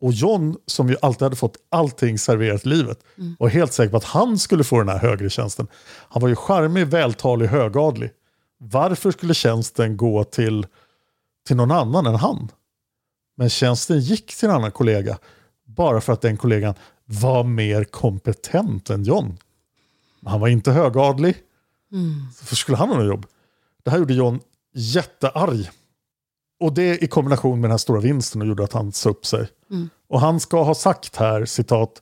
Och 0.04 0.14
John, 0.14 0.58
som 0.66 0.90
ju 0.90 0.96
alltid 1.02 1.22
hade 1.22 1.36
fått 1.36 1.58
allting 1.70 2.20
serverat 2.20 2.66
i 2.66 2.70
livet, 2.70 3.04
var 3.40 3.48
helt 3.48 3.74
säker 3.74 3.92
på 3.92 3.98
att 3.98 4.04
han 4.04 4.40
skulle 4.40 4.64
få 4.64 4.78
den 4.78 4.90
här 4.90 4.98
högre 4.98 5.30
tjänsten. 5.30 5.68
Han 6.10 6.22
var 6.22 6.30
ju 6.30 6.36
charmig, 6.36 6.88
vältalig, 6.88 7.48
högadlig. 7.48 8.12
Varför 8.58 9.12
skulle 9.12 9.34
tjänsten 9.34 9.98
gå 9.98 10.24
till, 10.24 10.66
till 11.48 11.56
någon 11.56 11.72
annan 11.72 12.06
än 12.06 12.16
han? 12.16 12.52
Men 13.38 13.50
tjänsten 13.50 14.00
gick 14.00 14.36
till 14.36 14.50
en 14.50 14.56
annan 14.56 14.72
kollega 14.72 15.18
bara 15.66 16.02
för 16.02 16.14
att 16.14 16.22
den 16.22 16.38
kollegan 16.38 16.76
var 17.06 17.44
mer 17.44 17.84
kompetent 17.84 18.90
än 18.90 19.04
John. 19.04 19.38
Han 20.26 20.40
var 20.40 20.48
inte 20.48 20.72
högadlig. 20.72 21.36
Så 22.36 22.44
varför 22.44 22.56
skulle 22.56 22.78
han 22.78 22.90
ha 22.90 22.98
något 22.98 23.08
jobb? 23.08 23.26
Det 23.84 23.92
här 23.92 23.98
gjorde 23.98 24.14
John 24.14 24.40
jättearg. 24.74 25.70
Och 26.60 26.74
det 26.74 27.04
i 27.04 27.08
kombination 27.08 27.62
med 27.62 27.64
den 27.64 27.72
här 27.72 27.78
stora 27.78 28.00
vinsten 28.00 28.42
och 28.42 28.48
gjorde 28.48 28.64
att 28.64 28.74
han 28.74 28.92
sa 28.92 29.10
upp 29.10 29.26
sig. 29.26 29.48
Och 30.10 30.20
han 30.22 30.40
ska 30.40 30.64
ha 30.64 30.76
sagt 30.76 31.16
här, 31.16 31.46
citat, 31.46 32.02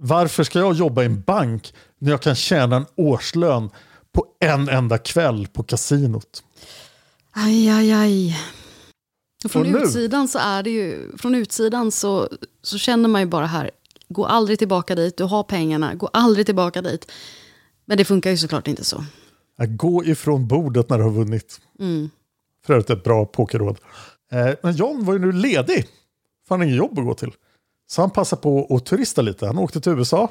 varför 0.00 0.44
ska 0.44 0.58
jag 0.58 0.74
jobba 0.74 1.02
i 1.02 1.06
en 1.06 1.20
bank 1.20 1.74
när 1.98 2.10
jag 2.10 2.22
kan 2.22 2.34
tjäna 2.34 2.76
en 2.76 2.86
årslön 2.96 3.70
på 4.12 4.26
en 4.40 4.68
enda 4.68 4.98
kväll 4.98 5.46
på 5.52 5.62
kasinot? 5.62 6.42
Aj, 7.32 7.68
aj, 7.70 7.92
aj. 7.92 8.38
Och 9.44 9.50
från 9.50 9.62
Och 9.62 9.68
nu? 9.68 9.78
utsidan 9.78 10.28
så 10.28 10.38
är 10.38 10.62
det 10.62 10.70
ju, 10.70 11.16
från 11.18 11.34
utsidan 11.34 11.90
så, 11.92 12.28
så 12.62 12.78
känner 12.78 13.08
man 13.08 13.20
ju 13.20 13.26
bara 13.26 13.46
här, 13.46 13.70
gå 14.08 14.26
aldrig 14.26 14.58
tillbaka 14.58 14.94
dit, 14.94 15.16
du 15.16 15.24
har 15.24 15.42
pengarna, 15.42 15.94
gå 15.94 16.06
aldrig 16.12 16.46
tillbaka 16.46 16.82
dit. 16.82 17.10
Men 17.84 17.98
det 17.98 18.04
funkar 18.04 18.30
ju 18.30 18.36
såklart 18.36 18.68
inte 18.68 18.84
så. 18.84 19.04
Att 19.58 19.76
gå 19.76 20.04
ifrån 20.04 20.46
bordet 20.48 20.90
när 20.90 20.98
du 20.98 21.04
har 21.04 21.10
vunnit. 21.10 21.60
Mm. 21.80 22.10
För 22.66 22.72
övrigt 22.74 22.90
ett 22.90 23.04
bra 23.04 23.26
pokerråd. 23.26 23.78
Eh, 24.32 24.50
men 24.62 24.76
John 24.76 25.04
var 25.04 25.12
ju 25.14 25.18
nu 25.20 25.32
ledig. 25.32 25.86
För 26.48 26.54
han 26.54 26.60
hade 26.60 26.70
inget 26.70 26.78
jobb 26.78 26.98
att 26.98 27.04
gå 27.04 27.14
till. 27.14 27.32
Så 27.86 28.00
han 28.00 28.10
passade 28.10 28.42
på 28.42 28.76
att 28.76 28.86
turista 28.86 29.22
lite. 29.22 29.46
Han 29.46 29.58
åkte 29.58 29.80
till 29.80 29.92
USA. 29.92 30.30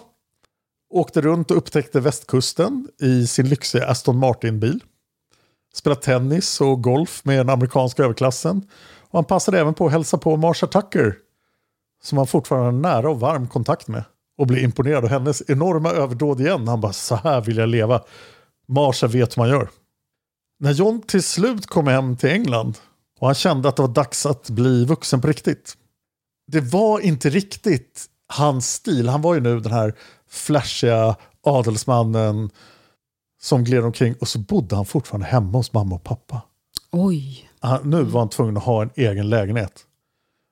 Åkte 0.90 1.22
runt 1.22 1.52
och 1.52 1.58
upptäckte 1.58 2.00
västkusten 2.00 2.88
i 3.02 3.28
sin 3.28 3.50
lyxiga 3.50 3.88
Aston 3.88 4.18
Martin-bil. 4.18 4.84
Spelade 5.74 6.02
tennis 6.02 6.62
och 6.62 6.84
golf 6.84 7.26
med 7.26 7.38
den 7.38 7.50
amerikanska 7.50 8.04
överklassen. 8.04 8.68
Och 9.02 9.18
han 9.18 9.26
passade 9.26 9.60
även 9.60 9.74
på 9.74 9.86
att 9.86 9.92
hälsa 9.92 10.18
på 10.18 10.38
Marsha 10.38 10.68
Tucker. 10.68 11.16
Som 12.04 12.18
han 12.18 12.28
fortfarande 12.28 12.66
har 12.66 12.94
nära 12.94 13.10
och 13.10 13.20
varm 13.20 13.48
kontakt 13.48 13.88
med. 13.88 14.04
Och 14.38 14.48
blev 14.48 14.64
imponerad 14.64 15.04
av 15.04 15.10
hennes 15.10 15.50
enorma 15.50 15.92
överdåd 15.92 16.42
igen. 16.42 16.68
Han 16.68 16.82
bara, 16.82 16.94
så 16.94 17.16
här 17.16 17.42
vill 17.42 17.58
jag 17.58 17.70
leva. 17.70 18.04
Marsha 18.68 19.08
vet 19.08 19.38
hur 19.38 19.42
man 19.42 19.50
gör. 19.50 19.70
När 20.60 20.72
John 20.72 21.02
till 21.02 21.24
slut 21.24 21.66
kom 21.66 21.88
hem 21.88 22.18
till 22.18 22.30
England 22.30 22.78
och 23.20 23.28
han 23.28 23.36
kände 23.36 23.70
att 23.70 23.76
det 23.76 23.82
var 23.82 23.90
dags 23.90 24.26
att 24.26 24.50
bli 24.50 24.86
vuxen 24.86 25.22
på 25.22 25.28
riktigt. 25.28 25.78
Det 26.48 26.62
var 26.62 27.00
inte 27.00 27.30
riktigt 27.30 28.06
hans 28.28 28.74
stil. 28.74 29.10
Han 29.10 29.22
var 29.22 29.34
ju 29.34 29.40
nu 29.42 29.60
den 29.60 29.72
här 29.72 29.94
flashiga 30.30 31.16
adelsmannen 31.44 32.50
som 33.42 33.64
gled 33.64 33.84
omkring 33.84 34.16
och 34.22 34.28
så 34.28 34.40
bodde 34.40 34.76
han 34.76 34.86
fortfarande 34.86 35.26
hemma 35.28 35.58
hos 35.58 35.74
mamma 35.74 35.96
och 35.96 36.04
pappa. 36.04 36.42
Oj. 36.92 37.50
Han, 37.60 37.90
nu 37.90 38.04
var 38.04 38.20
han 38.20 38.30
tvungen 38.30 38.58
att 38.58 38.64
ha 38.64 38.82
en 38.82 38.90
egen 38.96 39.30
lägenhet. 39.30 39.86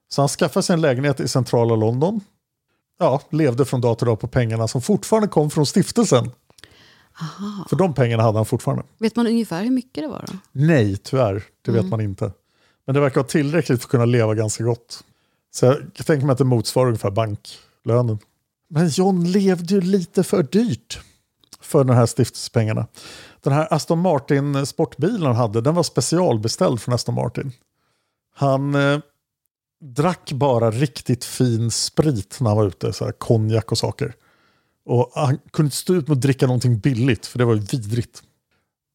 Så 0.09 0.21
han 0.21 0.29
skaffade 0.29 0.63
sig 0.63 0.73
en 0.73 0.81
lägenhet 0.81 1.19
i 1.19 1.27
centrala 1.27 1.75
London. 1.75 2.21
Ja, 2.99 3.21
levde 3.29 3.65
från 3.65 3.81
dag 3.81 3.97
till 3.97 4.07
dag 4.07 4.19
på 4.19 4.27
pengarna 4.27 4.67
som 4.67 4.81
fortfarande 4.81 5.27
kom 5.27 5.49
från 5.49 5.65
stiftelsen. 5.65 6.31
Aha. 7.21 7.65
För 7.69 7.75
de 7.75 7.93
pengarna 7.93 8.23
hade 8.23 8.37
han 8.37 8.45
fortfarande. 8.45 8.83
Vet 8.97 9.15
man 9.15 9.27
ungefär 9.27 9.63
hur 9.63 9.71
mycket 9.71 10.03
det 10.03 10.07
var 10.07 10.25
då? 10.27 10.33
Nej, 10.51 10.97
tyvärr. 10.97 11.43
Det 11.61 11.71
vet 11.71 11.79
Mm. 11.79 11.89
man 11.89 12.01
inte. 12.01 12.31
Men 12.85 12.95
det 12.95 13.01
verkar 13.01 13.15
vara 13.15 13.27
tillräckligt 13.27 13.79
för 13.81 13.87
att 13.87 13.91
kunna 13.91 14.05
leva 14.05 14.35
ganska 14.35 14.63
gott. 14.63 15.03
Så 15.51 15.65
jag 15.65 16.05
tänker 16.05 16.25
mig 16.25 16.31
att 16.31 16.37
det 16.37 16.43
motsvarar 16.43 16.87
ungefär 16.87 17.11
banklönen. 17.11 18.19
Men 18.69 18.87
John 18.87 19.23
levde 19.23 19.73
ju 19.73 19.81
lite 19.81 20.23
för 20.23 20.43
dyrt 20.43 20.99
för 21.61 21.83
de 21.83 21.95
här 21.95 22.05
stiftelsepengarna. 22.05 22.87
Den 23.41 23.53
här 23.53 23.73
Aston 23.73 23.99
Martin 23.99 24.65
sportbilen 24.65 25.23
han 25.23 25.35
hade, 25.35 25.61
den 25.61 25.75
var 25.75 25.83
specialbeställd 25.83 26.81
från 26.81 26.95
Aston 26.95 27.15
Martin. 27.15 27.51
Han 28.35 28.75
eh, 28.75 28.99
drack 29.81 30.31
bara 30.31 30.71
riktigt 30.71 31.25
fin 31.25 31.71
sprit 31.71 32.37
när 32.39 32.49
han 32.49 32.57
var 32.57 32.67
ute, 32.67 32.93
så 32.93 33.05
här 33.05 33.11
konjak 33.11 33.71
och 33.71 33.77
saker. 33.77 34.15
Och 34.85 35.11
han 35.15 35.37
kunde 35.51 35.67
inte 35.67 35.77
stå 35.77 35.93
ut 35.93 36.07
med 36.07 36.15
att 36.15 36.21
dricka 36.21 36.47
någonting 36.47 36.79
billigt, 36.79 37.25
för 37.25 37.39
det 37.39 37.45
var 37.45 37.55
ju 37.55 37.61
vidrigt. 37.61 38.23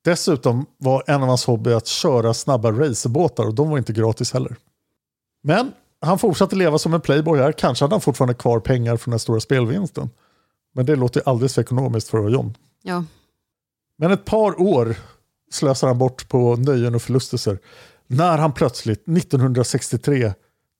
Dessutom 0.04 0.66
var 0.78 1.04
en 1.06 1.22
av 1.22 1.28
hans 1.28 1.44
hobby 1.44 1.72
att 1.72 1.86
köra 1.86 2.34
snabba 2.34 2.72
racerbåtar 2.72 3.44
och 3.44 3.54
de 3.54 3.70
var 3.70 3.78
inte 3.78 3.92
gratis 3.92 4.32
heller. 4.32 4.56
Men 5.42 5.72
han 6.00 6.18
fortsatte 6.18 6.56
leva 6.56 6.78
som 6.78 6.94
en 6.94 7.00
playboy 7.00 7.40
här. 7.40 7.52
Kanske 7.52 7.84
hade 7.84 7.94
han 7.94 8.00
fortfarande 8.00 8.34
kvar 8.34 8.60
pengar 8.60 8.96
från 8.96 9.10
den 9.10 9.20
stora 9.20 9.40
spelvinsten. 9.40 10.10
Men 10.74 10.86
det 10.86 10.96
låter 10.96 11.22
alldeles 11.26 11.54
för 11.54 11.62
ekonomiskt 11.62 12.08
för 12.08 12.18
att 12.18 12.24
vara 12.24 12.32
John. 12.32 12.54
Ja. 12.82 13.04
Men 13.98 14.12
ett 14.12 14.24
par 14.24 14.60
år 14.60 14.96
slösar 15.50 15.88
han 15.88 15.98
bort 15.98 16.28
på 16.28 16.56
nöjen 16.56 16.94
och 16.94 17.02
förlustelser. 17.02 17.58
När 18.06 18.38
han 18.38 18.52
plötsligt 18.52 19.08
1963 19.08 20.32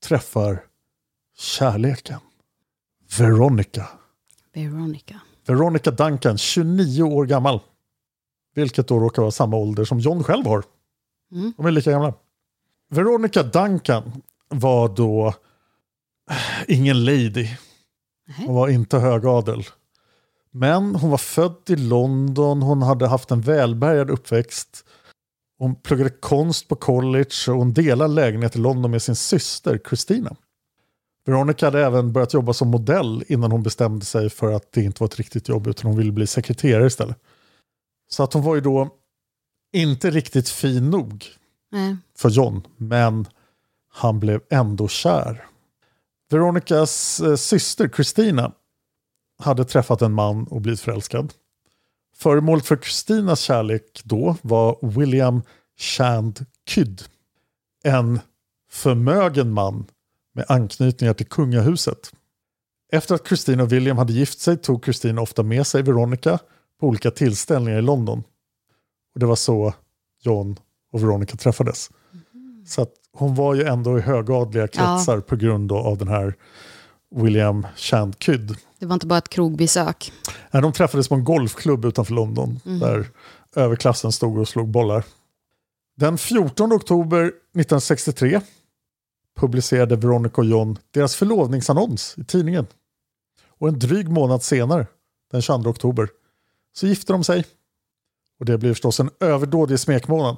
träffar 0.05 0.65
kärleken. 1.39 2.21
Veronica. 3.19 3.89
Veronica. 4.55 5.21
Veronica 5.47 5.91
Duncan, 5.91 6.39
29 6.39 7.03
år 7.03 7.27
gammal. 7.27 7.61
Vilket 8.55 8.89
då 8.89 8.99
råkar 8.99 9.23
vara 9.23 9.33
samma 9.33 9.57
ålder 9.57 9.85
som 9.85 10.01
John 10.01 10.25
själv 10.25 10.47
har. 10.47 10.65
Mm. 11.33 11.53
De 11.57 11.67
är 11.67 11.71
lika 11.71 11.91
gamla. 11.91 12.15
Veronica 12.91 13.43
Duncan 13.43 14.23
var 14.59 14.89
då 14.89 15.35
ingen 16.69 17.05
lady. 17.05 17.49
Hon 18.37 18.55
var 18.55 18.69
inte 18.69 18.99
högadel. 18.99 19.65
Men 20.51 20.95
hon 20.95 21.11
var 21.11 21.19
född 21.19 21.63
i 21.67 21.77
London, 21.77 22.63
hon 22.63 22.83
hade 22.83 23.07
haft 23.07 23.31
en 23.31 23.41
välbärgad 23.41 24.11
uppväxt. 24.11 24.85
Hon 25.59 25.75
pluggade 25.75 26.11
konst 26.11 26.69
på 26.69 26.77
college 26.77 27.35
och 27.49 27.55
hon 27.55 27.73
delade 27.73 28.15
lägenhet 28.15 28.57
i 28.57 28.59
London 28.59 28.91
med 28.91 29.03
sin 29.03 29.17
syster 29.17 29.81
Christina. 29.89 30.37
Veronica 31.27 31.67
hade 31.67 31.87
även 31.87 32.13
börjat 32.13 32.35
jobba 32.35 32.53
som 32.53 32.69
modell 32.69 33.25
innan 33.29 33.53
hon 33.53 33.63
bestämde 33.63 34.05
sig 34.05 34.31
för 34.31 34.53
att 34.53 34.73
det 34.73 34.83
inte 34.83 35.03
var 35.03 35.07
ett 35.07 35.19
riktigt 35.19 35.49
jobb 35.49 35.67
utan 35.67 35.91
hon 35.91 35.99
ville 35.99 36.13
bli 36.13 36.27
sekreterare 36.27 36.87
istället. 36.87 37.19
Så 38.09 38.23
att 38.23 38.33
hon 38.33 38.43
var 38.43 38.55
ju 38.55 38.61
då 38.61 38.89
inte 39.73 40.11
riktigt 40.11 40.49
fin 40.49 40.91
nog 40.91 41.25
Nej. 41.73 41.97
för 42.19 42.31
John, 42.31 42.67
men 42.77 43.27
han 43.97 44.21
blev 44.21 44.41
ändå 44.51 44.89
kär. 44.89 45.47
Veronicas 46.31 47.21
eh, 47.21 47.37
syster 47.37 47.89
Christina 47.89 48.53
hade 49.39 49.65
träffat 49.65 50.03
en 50.03 50.13
man 50.13 50.45
och 50.45 50.61
blivit 50.61 50.81
förälskad. 50.81 51.35
Föremålet 52.17 52.67
för 52.67 52.77
Christinas 52.77 53.41
kärlek 53.41 54.01
då 54.05 54.37
var 54.43 54.79
William 54.83 55.43
Shand 55.79 56.47
Kydd. 56.69 57.03
En 57.85 58.21
förmögen 58.71 59.53
man 59.53 59.87
med 60.35 60.45
anknytningar 60.49 61.15
till 61.15 61.27
kungahuset. 61.27 62.13
Efter 62.93 63.15
att 63.15 63.29
Christina 63.29 63.63
och 63.63 63.73
William 63.73 63.99
hade 63.99 64.13
gift 64.13 64.41
sig 64.41 64.57
tog 64.57 64.85
Christina 64.85 65.21
ofta 65.23 65.43
med 65.43 65.67
sig 65.67 65.83
Veronica 65.83 66.39
på 66.81 66.87
olika 66.87 67.11
tillställningar 67.11 67.79
i 67.79 67.83
London. 67.83 68.23
Och 69.15 69.21
Det 69.21 69.27
var 69.27 69.37
så 69.37 69.75
John 70.23 70.59
och 70.93 71.03
Veronica 71.03 71.37
träffades. 71.37 71.91
Så 72.67 72.83
att 72.83 72.93
hon 73.19 73.35
var 73.35 73.55
ju 73.55 73.63
ändå 73.65 73.99
i 73.99 74.01
högadliga 74.01 74.69
kretsar 74.69 75.21
på 75.21 75.37
grund 75.37 75.73
av 75.73 75.99
den 75.99 76.09
här 76.09 76.35
William 77.15 77.67
Shand 77.77 78.15
Kydd. 78.19 78.57
Det 78.79 78.87
var 78.87 78.95
inte 78.95 79.07
bara 79.07 79.19
ett 79.19 79.29
krogbesök. 79.29 80.13
Nej, 80.51 80.63
De 80.63 80.73
träffades 80.73 81.09
på 81.09 81.15
en 81.15 81.25
golfklubb 81.25 81.85
utanför 81.85 82.15
London 82.15 82.61
Mm. 82.67 82.79
där 82.79 83.07
överklassen 83.57 84.13
stod 84.13 84.39
och 84.39 84.49
slog 84.49 84.69
bollar. 84.69 85.05
Den 85.97 86.19
14 86.19 86.73
oktober 86.73 87.21
1963 87.25 88.41
publicerade 89.37 89.97
Veronica 89.97 90.41
och 90.41 90.45
John 90.45 90.79
deras 90.91 91.17
förlovningsannons 91.17 92.15
i 92.19 92.25
tidningen. 92.25 92.67
Och 93.59 93.69
en 93.69 93.79
dryg 93.79 94.09
månad 94.09 94.43
senare, 94.43 94.87
den 95.31 95.43
22 95.43 95.71
oktober, 95.71 96.09
så 96.73 96.87
gifte 96.87 97.13
de 97.13 97.25
sig. 97.25 97.45
Och 98.41 98.47
det 98.47 98.59
blev 98.59 98.71
förstås 98.73 99.01
en 99.01 99.11
överdådig 99.21 99.79
smekmånad. 99.81 100.37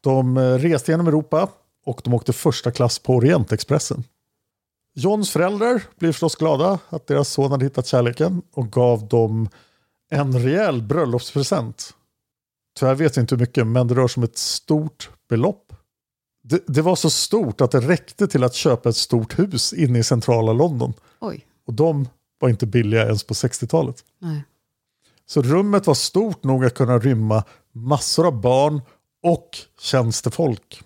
De 0.00 0.36
eh, 0.36 0.42
reste 0.54 0.92
genom 0.92 1.06
Europa 1.06 1.48
och 1.86 2.00
de 2.04 2.14
åkte 2.14 2.32
första 2.32 2.70
klass 2.70 2.98
på 2.98 3.14
Orientexpressen. 3.14 4.04
Johns 4.94 5.30
föräldrar 5.30 5.82
blev 5.98 6.12
förstås 6.12 6.36
glada 6.36 6.78
att 6.88 7.06
deras 7.06 7.28
son 7.28 7.50
hade 7.50 7.64
hittat 7.64 7.86
kärleken 7.86 8.42
och 8.52 8.72
gav 8.72 9.08
dem 9.08 9.48
en 10.10 10.38
rejäl 10.38 10.82
bröllopspresent. 10.82 11.94
Tyvärr 12.78 12.94
vet 12.94 13.16
jag 13.16 13.22
inte 13.22 13.34
hur 13.34 13.40
mycket, 13.40 13.66
men 13.66 13.88
det 13.88 13.94
rör 13.94 14.08
sig 14.08 14.20
om 14.20 14.24
ett 14.24 14.38
stort 14.38 15.10
belopp. 15.28 15.72
Det, 16.42 16.64
det 16.66 16.82
var 16.82 16.96
så 16.96 17.10
stort 17.10 17.60
att 17.60 17.70
det 17.70 17.80
räckte 17.80 18.28
till 18.28 18.44
att 18.44 18.54
köpa 18.54 18.88
ett 18.88 18.96
stort 18.96 19.38
hus 19.38 19.72
inne 19.72 19.98
i 19.98 20.02
centrala 20.02 20.52
London. 20.52 20.94
Oj. 21.20 21.46
Och 21.66 21.74
de 21.74 22.08
var 22.38 22.48
inte 22.48 22.66
billiga 22.66 23.06
ens 23.06 23.24
på 23.24 23.34
60-talet. 23.34 24.04
Nej. 24.18 24.44
Så 25.26 25.42
rummet 25.42 25.86
var 25.86 25.94
stort 25.94 26.44
nog 26.44 26.64
att 26.64 26.74
kunna 26.74 26.98
rymma 26.98 27.44
massor 27.72 28.26
av 28.26 28.40
barn 28.40 28.82
och 29.22 29.58
tjänstefolk. 29.80 30.82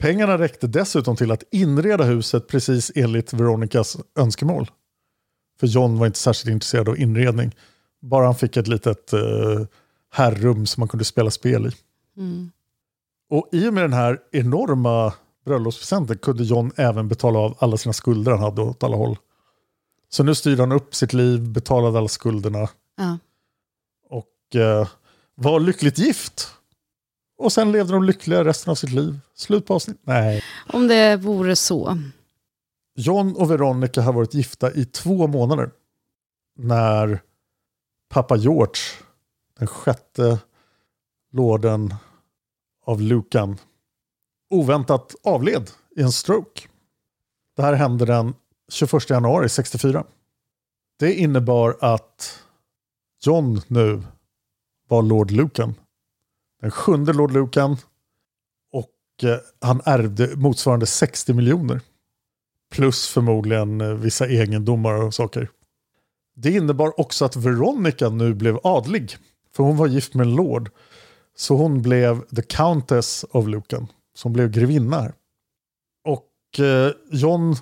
Pengarna 0.00 0.38
räckte 0.38 0.66
dessutom 0.66 1.16
till 1.16 1.30
att 1.30 1.42
inreda 1.50 2.04
huset 2.04 2.48
precis 2.48 2.92
enligt 2.94 3.32
Veronicas 3.32 3.96
önskemål. 4.18 4.70
För 5.60 5.66
John 5.66 5.98
var 5.98 6.06
inte 6.06 6.18
särskilt 6.18 6.52
intresserad 6.52 6.88
av 6.88 6.98
inredning. 6.98 7.54
Bara 8.02 8.24
han 8.24 8.34
fick 8.34 8.56
ett 8.56 8.68
litet 8.68 9.12
eh, 9.12 9.20
herrum 10.12 10.66
som 10.66 10.80
man 10.80 10.88
kunde 10.88 11.04
spela 11.04 11.30
spel 11.30 11.66
i. 11.66 11.70
Mm. 12.20 12.50
Och 13.30 13.48
i 13.52 13.68
och 13.68 13.74
med 13.74 13.84
den 13.84 13.92
här 13.92 14.18
enorma 14.32 15.12
bröllopspresenten 15.44 16.18
kunde 16.18 16.44
John 16.44 16.72
även 16.76 17.08
betala 17.08 17.38
av 17.38 17.56
alla 17.58 17.76
sina 17.76 17.92
skulder 17.92 18.32
han 18.32 18.40
hade 18.40 18.62
åt 18.62 18.82
alla 18.82 18.96
håll. 18.96 19.16
Så 20.08 20.22
nu 20.22 20.34
styrde 20.34 20.62
han 20.62 20.72
upp 20.72 20.94
sitt 20.94 21.12
liv, 21.12 21.48
betalade 21.48 21.98
alla 21.98 22.08
skulderna 22.08 22.68
Ja. 22.96 23.18
och 24.08 24.56
eh, 24.60 24.88
var 25.34 25.60
lyckligt 25.60 25.98
gift. 25.98 26.48
Och 27.40 27.52
sen 27.52 27.72
levde 27.72 27.92
de 27.92 28.04
lyckliga 28.04 28.44
resten 28.44 28.70
av 28.70 28.74
sitt 28.74 28.90
liv. 28.90 29.20
Slut 29.34 29.66
på 29.66 29.74
avsnitt? 29.74 30.00
Nej. 30.02 30.42
Om 30.72 30.88
det 30.88 31.16
vore 31.16 31.56
så. 31.56 31.98
John 32.94 33.36
och 33.36 33.50
Veronica 33.50 34.02
har 34.02 34.12
varit 34.12 34.34
gifta 34.34 34.72
i 34.72 34.84
två 34.84 35.26
månader. 35.26 35.70
När 36.58 37.22
pappa 38.08 38.36
George, 38.36 38.82
den 39.58 39.68
sjätte 39.68 40.38
lorden 41.32 41.94
av 42.84 43.00
Lucan, 43.00 43.58
oväntat 44.50 45.14
avled 45.22 45.70
i 45.96 46.02
en 46.02 46.12
stroke. 46.12 46.68
Det 47.56 47.62
här 47.62 47.72
hände 47.72 48.04
den 48.04 48.34
21 48.68 49.10
januari 49.10 49.48
64. 49.48 50.04
Det 50.98 51.14
innebar 51.14 51.76
att 51.80 52.42
John 53.22 53.60
nu 53.66 54.02
var 54.88 55.02
Lord 55.02 55.30
Lucan. 55.30 55.74
Den 56.60 56.70
sjunde 56.70 57.12
Lord 57.12 57.32
Lucan. 57.32 57.76
Och 58.72 59.24
eh, 59.24 59.38
han 59.60 59.80
ärvde 59.84 60.36
motsvarande 60.36 60.86
60 60.86 61.34
miljoner. 61.34 61.80
Plus 62.70 63.08
förmodligen 63.08 63.80
eh, 63.80 63.94
vissa 63.94 64.26
egendomar 64.26 64.94
och 65.02 65.14
saker. 65.14 65.50
Det 66.36 66.50
innebar 66.50 67.00
också 67.00 67.24
att 67.24 67.36
Veronica 67.36 68.08
nu 68.08 68.34
blev 68.34 68.58
adlig. 68.62 69.16
För 69.56 69.64
hon 69.64 69.76
var 69.76 69.86
gift 69.86 70.14
med 70.14 70.26
en 70.26 70.34
lord. 70.34 70.70
Så 71.36 71.56
hon 71.56 71.82
blev 71.82 72.20
the 72.36 72.42
countess 72.42 73.24
of 73.30 73.46
Lucan. 73.46 73.86
Som 74.14 74.32
blev 74.32 74.50
grevinna 74.50 75.00
här. 75.00 75.12
Och 76.04 76.60
eh, 76.64 76.92
John 77.10 77.56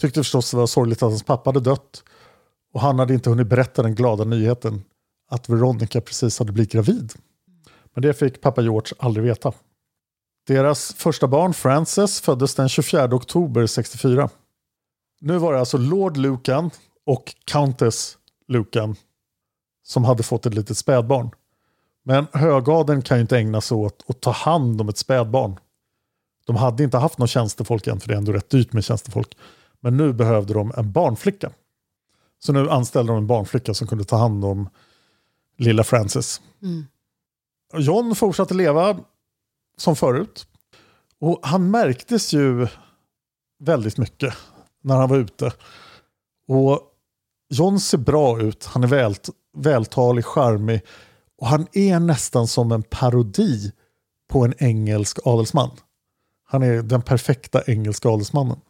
tyckte 0.00 0.20
förstås 0.20 0.50
det 0.50 0.56
var 0.56 0.66
sorgligt 0.66 1.02
att 1.02 1.10
hans 1.10 1.22
pappa 1.22 1.48
hade 1.48 1.60
dött. 1.60 2.04
Och 2.72 2.80
han 2.80 2.98
hade 2.98 3.14
inte 3.14 3.30
hunnit 3.30 3.46
berätta 3.46 3.82
den 3.82 3.94
glada 3.94 4.24
nyheten 4.24 4.82
att 5.30 5.48
Veronica 5.48 6.00
precis 6.00 6.38
hade 6.38 6.52
blivit 6.52 6.72
gravid. 6.72 7.12
Men 7.94 8.02
det 8.02 8.14
fick 8.14 8.40
pappa 8.40 8.62
George 8.62 8.96
aldrig 8.98 9.26
veta. 9.26 9.52
Deras 10.46 10.94
första 10.94 11.26
barn, 11.26 11.54
Frances, 11.54 12.20
föddes 12.20 12.54
den 12.54 12.68
24 12.68 13.04
oktober 13.14 13.66
64. 13.66 14.28
Nu 15.20 15.38
var 15.38 15.52
det 15.52 15.58
alltså 15.58 15.78
Lord 15.78 16.16
Lucan 16.16 16.70
och 17.06 17.34
Countess 17.44 18.18
Lucan 18.48 18.96
som 19.82 20.04
hade 20.04 20.22
fått 20.22 20.46
ett 20.46 20.54
litet 20.54 20.78
spädbarn. 20.78 21.30
Men 22.04 22.26
högadeln 22.32 23.02
kan 23.02 23.16
ju 23.16 23.20
inte 23.20 23.38
ägna 23.38 23.60
sig 23.60 23.76
åt 23.76 24.04
att 24.08 24.20
ta 24.20 24.30
hand 24.30 24.80
om 24.80 24.88
ett 24.88 24.98
spädbarn. 24.98 25.58
De 26.46 26.56
hade 26.56 26.84
inte 26.84 26.98
haft 26.98 27.18
någon 27.18 27.28
tjänstefolk 27.28 27.86
än, 27.86 28.00
för 28.00 28.08
det 28.08 28.14
är 28.14 28.18
ändå 28.18 28.32
rätt 28.32 28.50
dyrt 28.50 28.72
med 28.72 28.84
tjänstefolk. 28.84 29.36
Men 29.80 29.96
nu 29.96 30.12
behövde 30.12 30.54
de 30.54 30.72
en 30.76 30.92
barnflicka. 30.92 31.50
Så 32.38 32.52
nu 32.52 32.70
anställde 32.70 33.12
de 33.12 33.18
en 33.18 33.26
barnflicka 33.26 33.74
som 33.74 33.86
kunde 33.86 34.04
ta 34.04 34.16
hand 34.16 34.44
om 34.44 34.68
lilla 35.58 35.84
Frances. 35.84 36.40
Mm. 36.62 36.86
John 37.72 38.14
fortsatte 38.14 38.54
leva 38.54 38.98
som 39.76 39.96
förut. 39.96 40.46
Och 41.18 41.40
han 41.42 41.70
märktes 41.70 42.32
ju 42.32 42.66
väldigt 43.58 43.98
mycket 43.98 44.34
när 44.82 44.96
han 44.96 45.08
var 45.08 45.16
ute. 45.16 45.52
Och 46.48 46.80
John 47.50 47.80
ser 47.80 47.98
bra 47.98 48.40
ut, 48.40 48.64
han 48.64 48.84
är 48.84 48.88
väl, 48.88 49.14
vältalig, 49.56 50.24
charmig 50.24 50.80
och 51.38 51.46
han 51.46 51.66
är 51.72 52.00
nästan 52.00 52.46
som 52.46 52.72
en 52.72 52.82
parodi 52.82 53.72
på 54.28 54.44
en 54.44 54.54
engelsk 54.58 55.18
adelsman. 55.24 55.70
Han 56.44 56.62
är 56.62 56.82
den 56.82 57.02
perfekta 57.02 57.62
engelska 57.66 58.08
adelsmannen. 58.08 58.60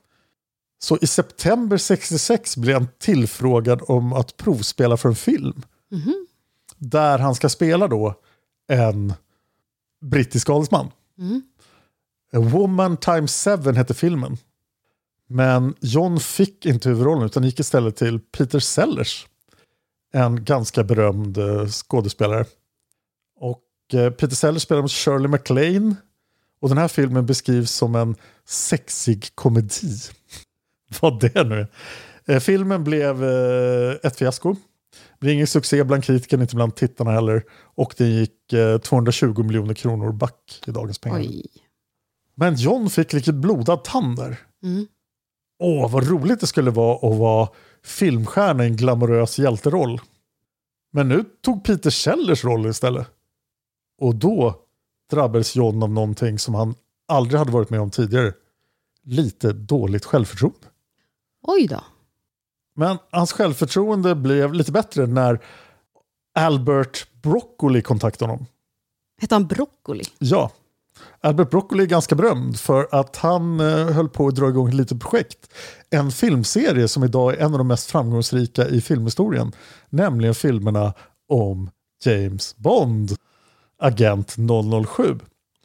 Så 0.79 0.99
i 1.01 1.07
september 1.07 1.77
66 1.77 2.57
blir 2.57 2.75
han 2.75 2.89
tillfrågad 2.99 3.83
om 3.87 4.13
att 4.13 4.37
provspela 4.37 4.97
för 4.97 5.09
en 5.09 5.15
film. 5.15 5.63
Mhm. 5.91 6.27
Där 6.77 7.19
han 7.19 7.35
ska 7.35 7.49
spela 7.49 7.89
då 7.89 8.15
en 8.69 9.13
brittisk 10.01 10.51
adelsman. 10.51 10.91
Mm. 11.19 11.43
A 12.33 12.39
Woman 12.39 12.97
times 12.97 13.43
seven 13.43 13.77
hette 13.77 13.95
filmen. 13.95 14.37
Men 15.29 15.75
John 15.81 16.21
fick 16.21 16.67
inte 16.67 16.89
huvudrollen 16.89 17.27
utan 17.27 17.45
gick 17.45 17.61
istället 17.61 17.97
till 17.97 18.21
Peter 18.21 18.59
Sellers. 18.59 19.27
En 20.13 20.45
ganska 20.45 20.85
berömd 20.85 21.39
eh, 21.39 21.67
skådespelare. 21.67 22.45
Och 23.37 23.63
eh, 23.93 24.11
Peter 24.11 24.37
Sellers 24.37 24.63
spelar 24.63 24.83
mot 24.83 24.91
Shirley 24.91 25.29
MacLaine. 25.29 25.97
Och 26.61 26.69
den 26.69 26.79
här 26.79 26.89
filmen 26.89 27.27
beskrivs 27.27 27.71
som 27.71 27.95
en 27.95 28.17
sexig 28.47 29.29
komedi. 29.35 29.99
Vad 31.01 31.21
det 31.21 31.45
nu 31.45 31.55
är. 31.61 31.69
Eh, 32.27 32.41
filmen 32.41 32.85
blev 32.85 33.25
ett 34.03 34.17
fiasko. 34.17 34.57
Det 34.93 35.21
blev 35.21 35.35
ingen 35.35 35.47
succé 35.47 35.85
bland 35.85 36.05
kritikerna, 36.05 36.43
inte 36.43 36.57
bland 36.57 36.75
tittarna 36.75 37.11
heller. 37.11 37.45
Och 37.53 37.95
det 37.97 38.07
gick 38.07 38.53
eh, 38.53 38.79
220 38.79 39.43
miljoner 39.43 39.75
kronor 39.75 40.13
back 40.13 40.63
i 40.67 40.71
dagens 40.71 40.99
pengar. 40.99 41.19
Oj. 41.19 41.47
Men 42.35 42.55
John 42.55 42.91
fick 42.91 43.13
lite 43.13 43.33
blodad 43.33 43.85
tand 43.85 44.17
där. 44.17 44.39
Mm. 44.63 44.87
Åh, 45.59 45.91
vad 45.91 46.09
roligt 46.09 46.41
det 46.41 46.47
skulle 46.47 46.71
vara 46.71 47.13
att 47.13 47.19
vara 47.19 47.49
filmstjärna 47.85 48.65
i 48.65 48.67
en 48.67 48.77
glamorös 48.77 49.39
hjälteroll. 49.39 50.01
Men 50.93 51.09
nu 51.09 51.25
tog 51.41 51.65
Peter 51.65 51.91
Sellers 51.91 52.45
roll 52.45 52.67
istället. 52.67 53.07
Och 54.01 54.15
då 54.15 54.55
drabbades 55.11 55.57
John 55.57 55.83
av 55.83 55.91
någonting 55.91 56.39
som 56.39 56.55
han 56.55 56.75
aldrig 57.09 57.39
hade 57.39 57.53
varit 57.53 57.71
med 57.71 57.81
om 57.81 57.91
tidigare. 57.91 58.33
Lite 59.05 59.53
dåligt 59.53 60.05
självförtroende. 60.05 60.67
Oj 61.43 61.67
då. 61.67 61.85
Men 62.77 62.99
hans 63.11 63.33
självförtroende 63.33 64.15
blev 64.15 64.55
lite 64.55 64.73
bättre 64.73 65.07
när 65.07 65.41
Albert 66.39 67.07
Broccoli 67.23 67.83
kontaktade 67.83 68.33
honom. 68.33 68.47
Hette 69.21 69.35
han 69.35 69.47
Broccoli? 69.47 70.05
Ja, 70.19 70.51
Albert 71.21 71.51
Broccoli 71.51 71.83
är 71.83 71.87
ganska 71.87 72.15
berömd 72.15 72.61
för 72.61 72.89
att 72.91 73.17
han 73.17 73.61
eh, 73.61 73.87
höll 73.87 74.09
på 74.09 74.29
att 74.29 74.35
dra 74.35 74.49
igång 74.49 74.69
ett 74.69 74.75
litet 74.75 75.01
projekt. 75.01 75.55
En 75.91 76.11
filmserie 76.11 76.89
som 76.89 77.05
idag 77.05 77.35
är 77.35 77.39
en 77.39 77.53
av 77.53 77.59
de 77.59 77.69
mest 77.69 77.91
framgångsrika 77.91 78.69
i 78.69 78.81
filmhistorien. 78.81 79.53
Nämligen 79.91 80.35
filmerna 80.35 80.95
om 81.29 81.71
James 82.05 82.57
Bond, 82.57 83.13
agent 83.79 84.37
007. 84.89 85.19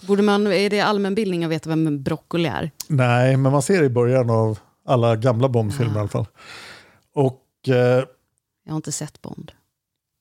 Borde 0.08 0.22
man, 0.22 0.48
är 0.48 0.70
det 0.70 0.82
allmänbildning 0.82 1.44
att 1.44 1.52
veta 1.52 1.70
vem 1.70 2.04
Broccoli 2.04 2.50
är? 2.50 2.72
Nej, 2.88 3.38
men 3.38 3.52
man 3.52 3.62
ser 3.62 3.80
det 3.80 3.86
i 3.86 3.90
början 3.90 4.30
av 4.30 4.60
alla 4.86 5.16
gamla 5.16 5.50
Bond-filmer 5.50 5.96
i 5.96 6.00
alla 6.00 6.08
fall. 6.08 6.26
Och 7.18 7.44
eh, 7.68 7.76
Jag 8.66 8.72
har 8.72 8.76
inte 8.76 8.92
sett 8.92 9.22
Bond. 9.22 9.52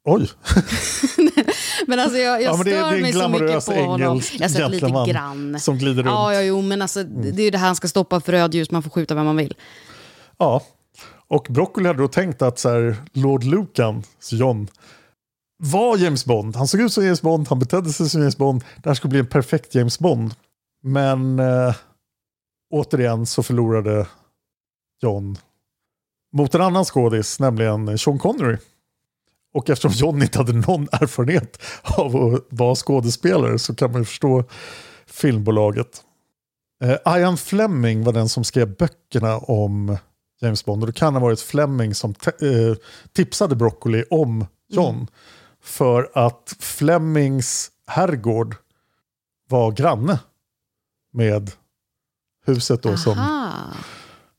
oj, 0.04 0.30
Men 1.86 2.00
alltså 2.00 2.18
jag, 2.18 2.42
jag 2.42 2.52
Ja, 2.52 2.56
men 2.56 2.66
det 2.66 2.72
stör 2.72 2.92
det 2.92 3.02
mig 3.02 3.12
så 3.12 3.28
mycket 3.28 3.66
på 3.66 3.72
honom. 3.72 4.00
Jag 4.00 4.10
har 4.10 4.48
sett 4.48 4.70
lite 4.70 5.12
grann. 5.12 5.60
som 5.60 5.78
glider 5.78 6.02
runt. 6.02 6.06
Ja, 6.06 6.34
ja, 6.34 6.42
jo, 6.42 6.62
men 6.62 6.82
alltså, 6.82 7.04
det 7.04 7.42
är 7.42 7.44
ju 7.44 7.50
det 7.50 7.58
här 7.58 7.66
han 7.66 7.76
ska 7.76 7.88
stoppa 7.88 8.20
för 8.20 8.32
rödljus, 8.32 8.70
man 8.70 8.82
får 8.82 8.90
skjuta 8.90 9.14
vem 9.14 9.24
man 9.24 9.36
vill. 9.36 9.54
Ja, 10.38 10.62
och 11.28 11.46
Broccoli 11.50 11.86
hade 11.86 11.98
då 12.02 12.08
tänkt 12.08 12.42
att 12.42 12.58
så 12.58 12.68
här, 12.68 12.96
Lord 13.12 13.44
Lucan, 13.44 14.02
John, 14.30 14.68
var 15.62 15.96
James 15.96 16.24
Bond. 16.24 16.56
Han 16.56 16.68
såg 16.68 16.80
ut 16.80 16.92
som 16.92 17.04
James 17.04 17.22
Bond, 17.22 17.48
han 17.48 17.58
betedde 17.58 17.92
sig 17.92 18.08
som 18.10 18.20
James 18.20 18.36
Bond. 18.36 18.64
Det 18.82 18.90
här 18.90 18.94
skulle 18.94 19.10
bli 19.10 19.20
en 19.20 19.26
perfekt 19.26 19.74
James 19.74 19.98
Bond. 19.98 20.34
Men 20.82 21.38
eh, 21.38 21.74
återigen 22.74 23.26
så 23.26 23.42
förlorade 23.42 24.06
John 25.02 25.38
mot 26.36 26.54
en 26.54 26.60
annan 26.60 26.84
skådis, 26.84 27.40
nämligen 27.40 27.98
Sean 27.98 28.18
Connery. 28.18 28.56
Och 29.54 29.70
eftersom 29.70 29.90
John 29.90 30.22
inte 30.22 30.38
hade 30.38 30.52
någon 30.52 30.88
erfarenhet 30.92 31.62
av 31.82 32.16
att 32.16 32.42
vara 32.48 32.74
skådespelare 32.74 33.58
så 33.58 33.74
kan 33.74 33.92
man 33.92 34.00
ju 34.00 34.04
förstå 34.04 34.44
filmbolaget. 35.06 36.02
Eh, 36.84 37.18
Ian 37.18 37.36
Fleming 37.36 38.04
var 38.04 38.12
den 38.12 38.28
som 38.28 38.44
skrev 38.44 38.76
böckerna 38.76 39.38
om 39.38 39.96
James 40.40 40.64
Bond. 40.64 40.82
Och 40.82 40.86
det 40.86 40.92
kan 40.92 41.14
ha 41.14 41.20
varit 41.20 41.40
Fleming 41.40 41.94
som 41.94 42.14
eh, 42.26 42.76
tipsade 43.12 43.56
Broccoli 43.56 44.04
om 44.10 44.46
John. 44.68 45.06
För 45.62 46.10
att 46.14 46.56
Flemings 46.58 47.70
herrgård 47.86 48.56
var 49.48 49.72
granne 49.72 50.18
med 51.12 51.50
huset 52.46 52.82
då 52.82 52.96
som, 52.96 53.42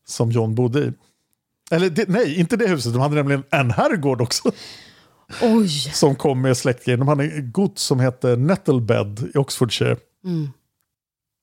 som 0.05 0.31
John 0.31 0.55
bodde 0.55 0.79
i. 0.79 0.93
Eller 1.71 1.89
det, 1.89 2.09
nej, 2.09 2.39
inte 2.39 2.57
det 2.57 2.67
huset. 2.67 2.93
De 2.93 3.01
hade 3.01 3.15
nämligen 3.15 3.43
en 3.51 3.71
herrgård 3.71 4.21
också. 4.21 4.51
Oj. 5.41 5.69
Som 5.69 6.15
kom 6.15 6.41
med 6.41 6.57
släktgrejer. 6.57 6.97
De 6.97 7.07
hade 7.07 7.41
gods 7.41 7.81
som 7.81 7.99
hette 7.99 8.35
Nettlebed 8.35 9.31
i 9.35 9.37
Oxfordshire. 9.37 9.97
Mm. 10.25 10.49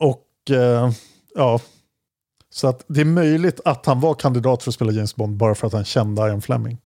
Och 0.01 0.51
eh, 0.51 0.91
ja, 1.35 1.61
så 2.51 2.69
att 2.69 2.85
det 2.89 3.01
är 3.01 3.05
möjligt 3.05 3.61
att 3.65 3.87
han 3.87 4.01
var 4.01 4.15
kandidat 4.15 4.63
för 4.63 4.71
att 4.71 4.75
spela 4.75 4.93
James 4.93 5.17
Bond 5.17 5.37
bara 5.37 5.55
för 5.55 5.67
att 5.67 5.73
han 5.73 5.85
kände 5.85 6.23
Ian 6.23 6.43
Fleming. 6.43 6.79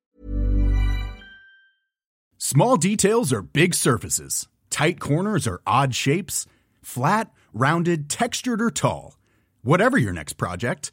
Small 2.39 2.80
details 2.80 3.32
are 3.32 3.43
big 3.43 3.74
surfaces. 3.74 4.49
Tight 4.70 5.01
corners 5.01 5.47
are 5.47 5.59
odd 5.84 5.95
shapes. 5.95 6.49
Flat, 6.82 7.26
rounded, 7.53 8.11
textured, 8.11 8.62
or 8.62 8.70
tall. 8.70 9.14
Whatever 9.62 9.99
your 9.99 10.12
next 10.12 10.36
project, 10.36 10.93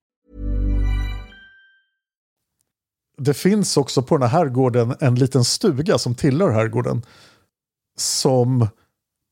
Det 3.17 3.33
finns 3.33 3.77
också 3.77 4.01
på 4.03 4.17
den 4.17 4.29
här 4.29 4.39
herrgården 4.39 4.95
en 4.99 5.15
liten 5.15 5.43
stuga 5.45 5.97
som 5.97 6.15
tillhör 6.15 6.51
herrgården. 6.51 7.01
Som 7.97 8.67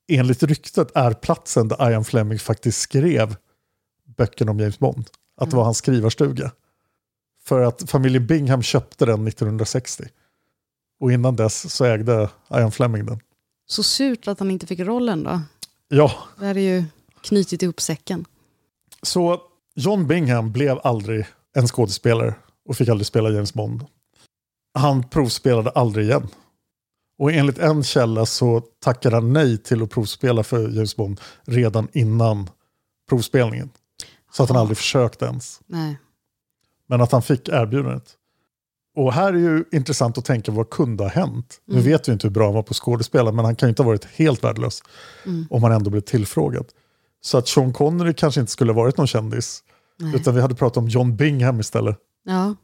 enligt 0.07 0.43
ryktet 0.43 0.91
är 0.95 1.13
platsen 1.13 1.67
där 1.67 1.91
Ian 1.91 2.05
Fleming 2.05 2.39
faktiskt 2.39 2.79
skrev 2.79 3.35
böckerna 4.17 4.51
om 4.51 4.59
James 4.59 4.79
Bond. 4.79 5.09
Att 5.37 5.49
det 5.49 5.55
var 5.55 5.63
hans 5.63 5.77
skrivarstuga. 5.77 6.51
För 7.43 7.61
att 7.61 7.89
familjen 7.89 8.27
Bingham 8.27 8.61
köpte 8.61 9.05
den 9.05 9.27
1960. 9.27 10.03
Och 10.99 11.11
innan 11.11 11.35
dess 11.35 11.73
så 11.73 11.85
ägde 11.85 12.29
Ian 12.53 12.71
Fleming 12.71 13.05
den. 13.05 13.19
Så 13.67 13.83
surt 13.83 14.27
att 14.27 14.39
han 14.39 14.51
inte 14.51 14.67
fick 14.67 14.79
rollen 14.79 15.23
då. 15.23 15.41
Ja, 15.87 16.13
Det 16.39 16.45
hade 16.45 16.61
ju 16.61 16.83
knutit 17.21 17.63
ihop 17.63 17.81
säcken. 17.81 18.25
så 19.01 19.41
John 19.75 20.07
Bingham 20.07 20.51
blev 20.51 20.79
aldrig 20.83 21.25
en 21.53 21.67
skådespelare 21.67 22.35
och 22.69 22.75
fick 22.77 22.89
aldrig 22.89 23.07
spela 23.07 23.29
James 23.29 23.53
Bond. 23.53 23.85
Han 24.73 25.03
provspelade 25.09 25.69
aldrig 25.69 26.05
igen. 26.05 26.27
Och 27.19 27.31
enligt 27.31 27.57
en 27.57 27.83
källa 27.83 28.25
så 28.25 28.61
tackade 28.79 29.15
han 29.15 29.33
nej 29.33 29.57
till 29.57 29.83
att 29.83 29.89
provspela 29.89 30.43
för 30.43 30.69
James 30.69 30.95
Bond 30.95 31.21
redan 31.45 31.87
innan 31.93 32.49
provspelningen. 33.09 33.69
Så 34.31 34.43
att 34.43 34.49
han 34.49 34.57
aldrig 34.57 34.77
försökte 34.77 35.25
ens. 35.25 35.61
Nej. 35.65 35.99
Men 36.87 37.01
att 37.01 37.11
han 37.11 37.21
fick 37.21 37.49
erbjudandet. 37.49 38.15
Och 38.95 39.13
här 39.13 39.33
är 39.33 39.37
ju 39.37 39.63
intressant 39.71 40.17
att 40.17 40.25
tänka 40.25 40.51
vad 40.51 40.69
kunde 40.69 41.03
ha 41.03 41.09
hänt. 41.09 41.61
Nu 41.65 41.73
Mm. 41.73 41.85
vet 41.85 42.07
vi 42.09 42.13
inte 42.13 42.27
hur 42.27 42.31
bra 42.33 42.45
han 42.45 42.53
var 42.53 42.63
på 42.63 42.73
skådespela 42.73 43.31
men 43.31 43.45
han 43.45 43.55
kan 43.55 43.67
ju 43.67 43.69
inte 43.69 43.81
ha 43.83 43.87
varit 43.87 44.05
helt 44.05 44.43
värdelös 44.43 44.83
Mm. 45.25 45.47
om 45.49 45.63
han 45.63 45.71
ändå 45.71 45.89
blev 45.89 46.01
tillfrågad. 46.01 46.65
Så 47.21 47.37
att 47.37 47.47
Sean 47.47 47.73
Connery 47.73 48.13
kanske 48.13 48.39
inte 48.41 48.51
skulle 48.51 48.71
ha 48.71 48.77
varit 48.81 48.97
någon 48.97 49.07
kändis. 49.07 49.63
Nej. 49.99 50.15
Utan 50.15 50.35
vi 50.35 50.41
hade 50.41 50.55
pratat 50.55 50.77
om 50.77 50.87
John 50.87 51.15
Bingham 51.15 51.59
istället. 51.59 51.97
Ja. 52.29 52.55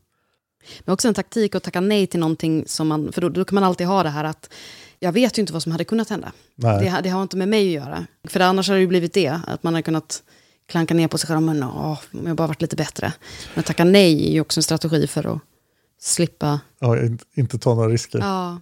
Men 0.86 0.94
också 0.94 1.08
en 1.08 1.14
taktik 1.14 1.56
att 1.56 1.64
tacka 1.64 1.82
nej 1.82 2.08
till 2.08 2.20
någonting 2.20 2.64
som 2.68 2.88
man... 2.88 3.12
För 3.12 3.22
då, 3.22 3.30
då 3.30 3.46
kan 3.46 3.56
man 3.56 3.64
alltid 3.64 3.88
ha 3.88 4.04
det 4.04 4.10
här 4.10 4.24
att 4.24 4.54
jag 5.00 5.12
vet 5.12 5.38
ju 5.38 5.42
inte 5.42 5.54
vad 5.54 5.64
som 5.64 5.72
hade 5.72 5.84
kunnat 5.84 6.10
hända. 6.10 6.32
Det, 6.56 7.00
det 7.04 7.10
har 7.10 7.22
inte 7.22 7.38
med 7.38 7.48
mig 7.48 7.78
att 7.78 7.84
göra. 7.86 8.06
För 8.28 8.40
annars 8.40 8.68
hade 8.68 8.78
det 8.78 8.82
ju 8.82 8.88
blivit 8.88 9.14
det, 9.14 9.40
att 9.48 9.64
man 9.64 9.74
hade 9.74 9.84
kunnat 9.84 10.24
klanka 10.68 10.94
ner 10.94 11.08
på 11.08 11.18
sig 11.18 11.28
själv. 11.28 11.42
Men 11.42 11.64
åh, 11.64 12.00
om 12.14 12.28
jag 12.28 12.36
bara 12.36 12.48
varit 12.48 12.62
lite 12.62 12.76
bättre. 12.76 13.14
Men 13.54 13.60
att 13.60 13.66
tacka 13.66 13.84
nej 13.84 14.28
är 14.30 14.34
ju 14.34 14.42
också 14.42 14.60
en 14.60 14.64
strategi 14.64 15.08
för 15.08 15.36
att 15.36 15.42
slippa... 16.00 16.60
Ja, 16.80 16.98
in- 17.02 17.20
inte 17.36 17.58
ta 17.60 17.76
några 17.76 17.90
risker. 17.90 18.20
Ja, 18.20 18.60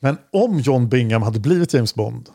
Men 0.00 0.18
om 0.32 0.60
John 0.60 0.88
Bingham 0.88 1.22
hade 1.22 1.40
blivit 1.40 1.74
James 1.74 1.94
Bond, 1.94 2.28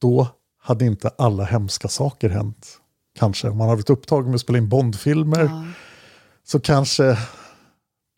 då 0.00 0.28
hade 0.62 0.84
inte 0.84 1.10
alla 1.18 1.44
hemska 1.44 1.88
saker 1.88 2.28
hänt. 2.28 2.78
Kanske. 3.18 3.48
Om 3.48 3.56
man 3.56 3.68
hade 3.68 3.76
varit 3.76 3.90
upptagen 3.90 4.26
med 4.26 4.34
att 4.34 4.40
spela 4.40 4.58
in 4.58 4.68
Bondfilmer 4.68 5.44
ja. 5.44 5.64
Så 6.50 6.60
kanske 6.60 7.18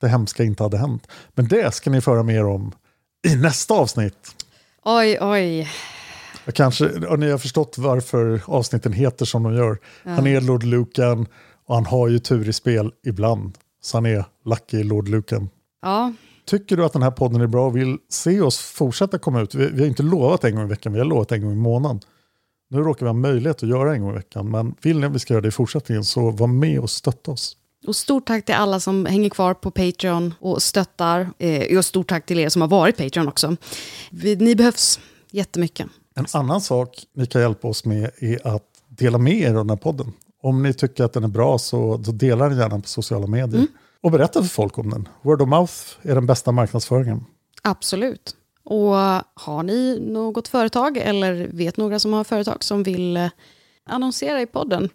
det 0.00 0.08
hemska 0.08 0.44
inte 0.44 0.62
hade 0.62 0.78
hänt. 0.78 1.08
Men 1.34 1.48
det 1.48 1.74
ska 1.74 1.90
ni 1.90 2.00
föra 2.00 2.22
mer 2.22 2.46
om 2.46 2.72
i 3.28 3.36
nästa 3.36 3.74
avsnitt. 3.74 4.34
Oj, 4.84 5.18
oj. 5.20 5.68
Jag 6.44 6.54
kanske, 6.54 6.88
och 7.06 7.18
ni 7.18 7.30
har 7.30 7.38
förstått 7.38 7.78
varför 7.78 8.42
avsnitten 8.46 8.92
heter 8.92 9.24
som 9.24 9.42
de 9.42 9.54
gör. 9.54 9.78
Han 10.04 10.26
är 10.26 10.40
Lord 10.40 10.64
Lucan 10.64 11.26
och 11.66 11.74
han 11.74 11.86
har 11.86 12.08
ju 12.08 12.18
tur 12.18 12.48
i 12.48 12.52
spel 12.52 12.92
ibland. 13.06 13.58
Så 13.82 13.96
han 13.96 14.06
är 14.06 14.24
Lucky 14.44 14.82
Lord 14.82 15.08
Lucan. 15.08 15.48
Ja, 15.82 16.12
Tycker 16.44 16.76
du 16.76 16.84
att 16.84 16.92
den 16.92 17.02
här 17.02 17.10
podden 17.10 17.40
är 17.40 17.46
bra 17.46 17.66
och 17.66 17.76
vill 17.76 17.98
se 18.08 18.40
oss 18.40 18.58
fortsätta 18.58 19.18
komma 19.18 19.40
ut? 19.40 19.54
Vi, 19.54 19.66
vi 19.66 19.80
har 19.80 19.88
inte 19.88 20.02
lovat 20.02 20.44
en 20.44 20.54
gång 20.54 20.64
i 20.64 20.68
veckan, 20.68 20.92
vi 20.92 20.98
har 20.98 21.06
lovat 21.06 21.32
en 21.32 21.42
gång 21.42 21.52
i 21.52 21.56
månaden. 21.56 22.00
Nu 22.70 22.78
råkar 22.78 23.06
vi 23.06 23.08
ha 23.08 23.14
möjlighet 23.14 23.62
att 23.62 23.68
göra 23.68 23.94
en 23.94 24.00
gång 24.02 24.10
i 24.10 24.14
veckan, 24.14 24.50
men 24.50 24.74
vill 24.82 25.00
ni 25.00 25.06
att 25.06 25.12
vi 25.12 25.18
ska 25.18 25.34
göra 25.34 25.42
det 25.42 25.48
i 25.48 25.50
fortsättningen 25.50 26.04
så 26.04 26.30
var 26.30 26.46
med 26.46 26.80
och 26.80 26.90
stötta 26.90 27.30
oss. 27.30 27.56
Och 27.86 27.96
stort 27.96 28.26
tack 28.26 28.44
till 28.44 28.54
alla 28.54 28.80
som 28.80 29.06
hänger 29.06 29.30
kvar 29.30 29.54
på 29.54 29.70
Patreon 29.70 30.34
och 30.40 30.62
stöttar. 30.62 31.30
Eh, 31.38 31.78
och 31.78 31.84
stort 31.84 32.08
tack 32.08 32.26
till 32.26 32.38
er 32.38 32.48
som 32.48 32.62
har 32.62 32.68
varit 32.68 32.96
Patreon 32.96 33.28
också. 33.28 33.56
Vi, 34.10 34.36
ni 34.36 34.56
behövs 34.56 35.00
jättemycket. 35.30 35.86
En 36.14 36.26
annan 36.32 36.60
sak 36.60 37.06
ni 37.14 37.26
kan 37.26 37.40
hjälpa 37.40 37.68
oss 37.68 37.84
med 37.84 38.10
är 38.18 38.46
att 38.54 38.64
dela 38.88 39.18
med 39.18 39.34
er 39.34 39.48
av 39.48 39.54
den 39.54 39.70
här 39.70 39.76
podden. 39.76 40.12
Om 40.42 40.62
ni 40.62 40.74
tycker 40.74 41.04
att 41.04 41.12
den 41.12 41.24
är 41.24 41.28
bra 41.28 41.58
så, 41.58 42.04
så 42.04 42.12
dela 42.12 42.48
den 42.48 42.58
gärna 42.58 42.80
på 42.80 42.88
sociala 42.88 43.26
medier. 43.26 43.66
Och 44.02 44.10
berätta 44.10 44.42
för 44.42 44.48
folk 44.48 44.78
om 44.78 44.90
den. 44.90 45.08
Word 45.22 45.42
of 45.42 45.48
mouth 45.48 45.74
är 46.02 46.14
den 46.14 46.26
bästa 46.26 46.52
marknadsföringen. 46.52 47.24
Absolut. 47.62 48.36
Och 48.64 48.94
har 49.34 49.62
ni 49.62 49.98
något 50.00 50.48
företag 50.48 50.96
eller 50.96 51.48
vet 51.52 51.76
några 51.76 51.98
som 51.98 52.12
har 52.12 52.24
företag 52.24 52.64
som 52.64 52.82
vill 52.82 53.16
eh, 53.16 53.28
annonsera 53.86 54.42
i 54.42 54.46
podden 54.46 54.88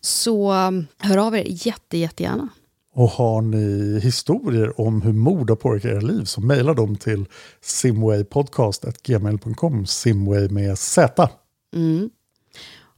så 0.00 0.52
eh, 0.52 0.70
hör 0.98 1.26
av 1.26 1.36
er 1.36 1.44
jätte, 1.46 1.98
jättegärna. 1.98 2.48
Och 2.94 3.08
har 3.08 3.42
ni 3.42 4.00
historier 4.02 4.80
om 4.80 5.02
hur 5.02 5.12
mord 5.12 5.50
har 5.50 5.56
påverkat 5.56 5.90
era 5.90 6.00
liv 6.00 6.24
så 6.24 6.40
mejla 6.40 6.74
dem 6.74 6.96
till 6.96 7.26
simwaypodcast.gmail.com 7.60 9.86
Simway 9.86 10.48
med 10.48 10.78
Z. 10.78 11.28
Mm. 11.76 12.10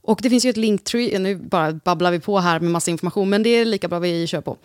Och 0.05 0.19
det 0.21 0.29
finns 0.29 0.45
ju 0.45 0.49
ett 0.49 0.57
linktree, 0.57 1.19
nu 1.19 1.35
bara 1.35 1.71
babblar 1.73 2.11
vi 2.11 2.19
på 2.19 2.39
här 2.39 2.59
med 2.59 2.71
massa 2.71 2.91
information, 2.91 3.29
men 3.29 3.43
det 3.43 3.49
är 3.49 3.65
lika 3.65 3.87
bra 3.87 3.99
vi 3.99 4.27
kör 4.27 4.41
på. 4.41 4.57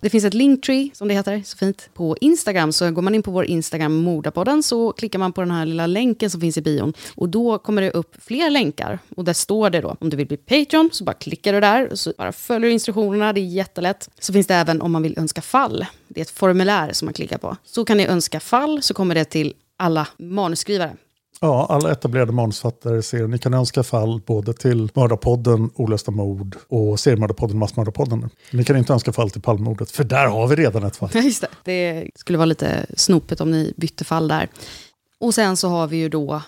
Det 0.00 0.10
finns 0.10 0.24
ett 0.24 0.34
linktree, 0.34 0.90
som 0.92 1.08
det 1.08 1.14
heter, 1.14 1.42
så 1.44 1.56
fint, 1.56 1.88
på 1.94 2.16
Instagram. 2.20 2.72
Så 2.72 2.90
går 2.90 3.02
man 3.02 3.14
in 3.14 3.22
på 3.22 3.30
vår 3.30 3.44
Instagram, 3.44 3.94
Mordapodden, 3.94 4.62
så 4.62 4.92
klickar 4.92 5.18
man 5.18 5.32
på 5.32 5.40
den 5.40 5.50
här 5.50 5.66
lilla 5.66 5.86
länken 5.86 6.30
som 6.30 6.40
finns 6.40 6.58
i 6.58 6.62
bion. 6.62 6.92
Och 7.14 7.28
då 7.28 7.58
kommer 7.58 7.82
det 7.82 7.90
upp 7.90 8.16
fler 8.18 8.50
länkar. 8.50 8.98
Och 9.16 9.24
där 9.24 9.32
står 9.32 9.70
det 9.70 9.80
då, 9.80 9.96
om 10.00 10.10
du 10.10 10.16
vill 10.16 10.26
bli 10.26 10.36
Patreon, 10.36 10.90
så 10.92 11.04
bara 11.04 11.14
klickar 11.14 11.52
du 11.52 11.60
där. 11.60 11.90
Så 11.94 12.12
bara 12.18 12.32
följer 12.32 12.68
du 12.68 12.72
instruktionerna, 12.72 13.32
det 13.32 13.40
är 13.40 13.44
jättelätt. 13.44 14.10
Så 14.20 14.32
finns 14.32 14.46
det 14.46 14.54
även 14.54 14.82
om 14.82 14.92
man 14.92 15.02
vill 15.02 15.18
önska 15.18 15.42
fall. 15.42 15.86
Det 16.08 16.20
är 16.20 16.22
ett 16.22 16.30
formulär 16.30 16.92
som 16.92 17.06
man 17.06 17.12
klickar 17.14 17.38
på. 17.38 17.56
Så 17.64 17.84
kan 17.84 17.96
ni 17.96 18.06
önska 18.06 18.40
fall, 18.40 18.82
så 18.82 18.94
kommer 18.94 19.14
det 19.14 19.24
till 19.24 19.54
alla 19.76 20.06
manusskrivare. 20.18 20.96
Ja, 21.40 21.66
alla 21.70 21.92
etablerade 21.92 22.32
manusfattare 22.32 23.02
ser 23.02 23.26
ni 23.28 23.38
kan 23.38 23.54
önska 23.54 23.82
fall 23.82 24.20
både 24.26 24.52
till 24.52 24.90
Mördarpodden, 24.94 25.70
Olösta 25.74 26.10
mord 26.10 26.56
och 26.68 27.00
Seriemördarpodden, 27.00 27.58
Massmördarpodden. 27.58 28.30
Ni 28.52 28.64
kan 28.64 28.76
inte 28.76 28.92
önska 28.92 29.12
fall 29.12 29.30
till 29.30 29.42
Palmemordet, 29.42 29.90
för 29.90 30.04
där 30.04 30.26
har 30.26 30.46
vi 30.48 30.56
redan 30.56 30.84
ett 30.84 30.96
fall. 30.96 31.10
Ja, 31.14 31.20
just 31.20 31.40
det. 31.40 31.48
Det 31.64 32.10
skulle 32.14 32.38
vara 32.38 32.46
lite 32.46 32.86
snopet 32.96 33.40
om 33.40 33.50
ni 33.50 33.74
bytte 33.76 34.04
fall 34.04 34.28
där. 34.28 34.48
Och 35.20 35.34
sen 35.34 35.56
så 35.56 35.68
har 35.68 35.86
vi 35.86 35.96
ju 35.96 36.08
då 36.08 36.42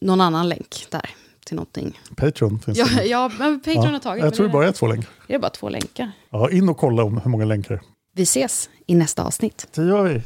någon 0.00 0.20
annan 0.20 0.48
länk 0.48 0.86
där 0.90 1.10
till 1.46 1.56
någonting. 1.56 2.00
Patreon 2.16 2.60
finns 2.60 2.78
Ja, 2.78 2.86
det. 2.96 3.04
ja 3.06 3.30
men 3.38 3.60
Patreon 3.60 3.92
har 3.92 3.98
tagit. 3.98 4.24
Jag 4.24 4.34
tror 4.34 4.46
det 4.46 4.52
bara 4.52 4.68
är 4.68 4.72
två 4.72 4.86
länkar. 4.86 5.10
Det 5.26 5.34
är 5.34 5.38
bara 5.38 5.50
två 5.50 5.68
länkar. 5.68 6.12
Ja, 6.30 6.50
in 6.50 6.68
och 6.68 6.76
kolla 6.76 7.04
om 7.04 7.18
hur 7.18 7.30
många 7.30 7.44
länkar. 7.44 7.80
Vi 8.14 8.22
ses 8.22 8.70
i 8.86 8.94
nästa 8.94 9.22
avsnitt. 9.24 9.66
Det 9.74 9.82
gör 9.82 10.02
vi. 10.02 10.22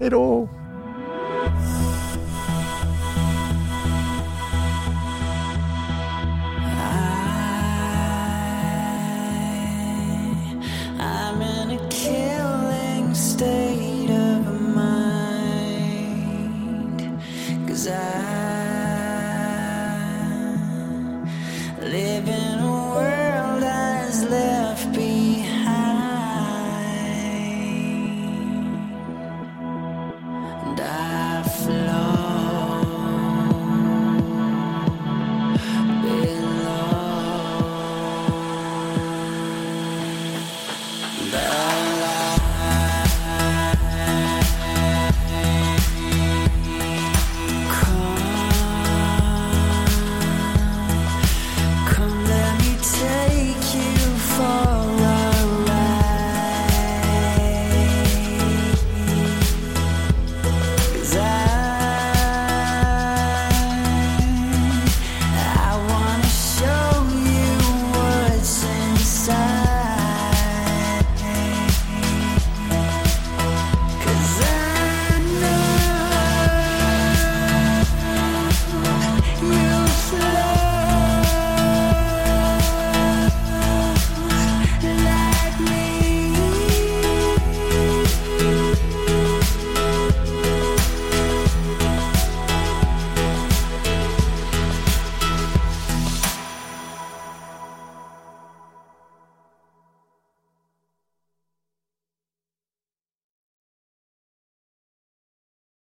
Hej 0.00 0.10
då! 0.10 0.48
desire 17.88 18.27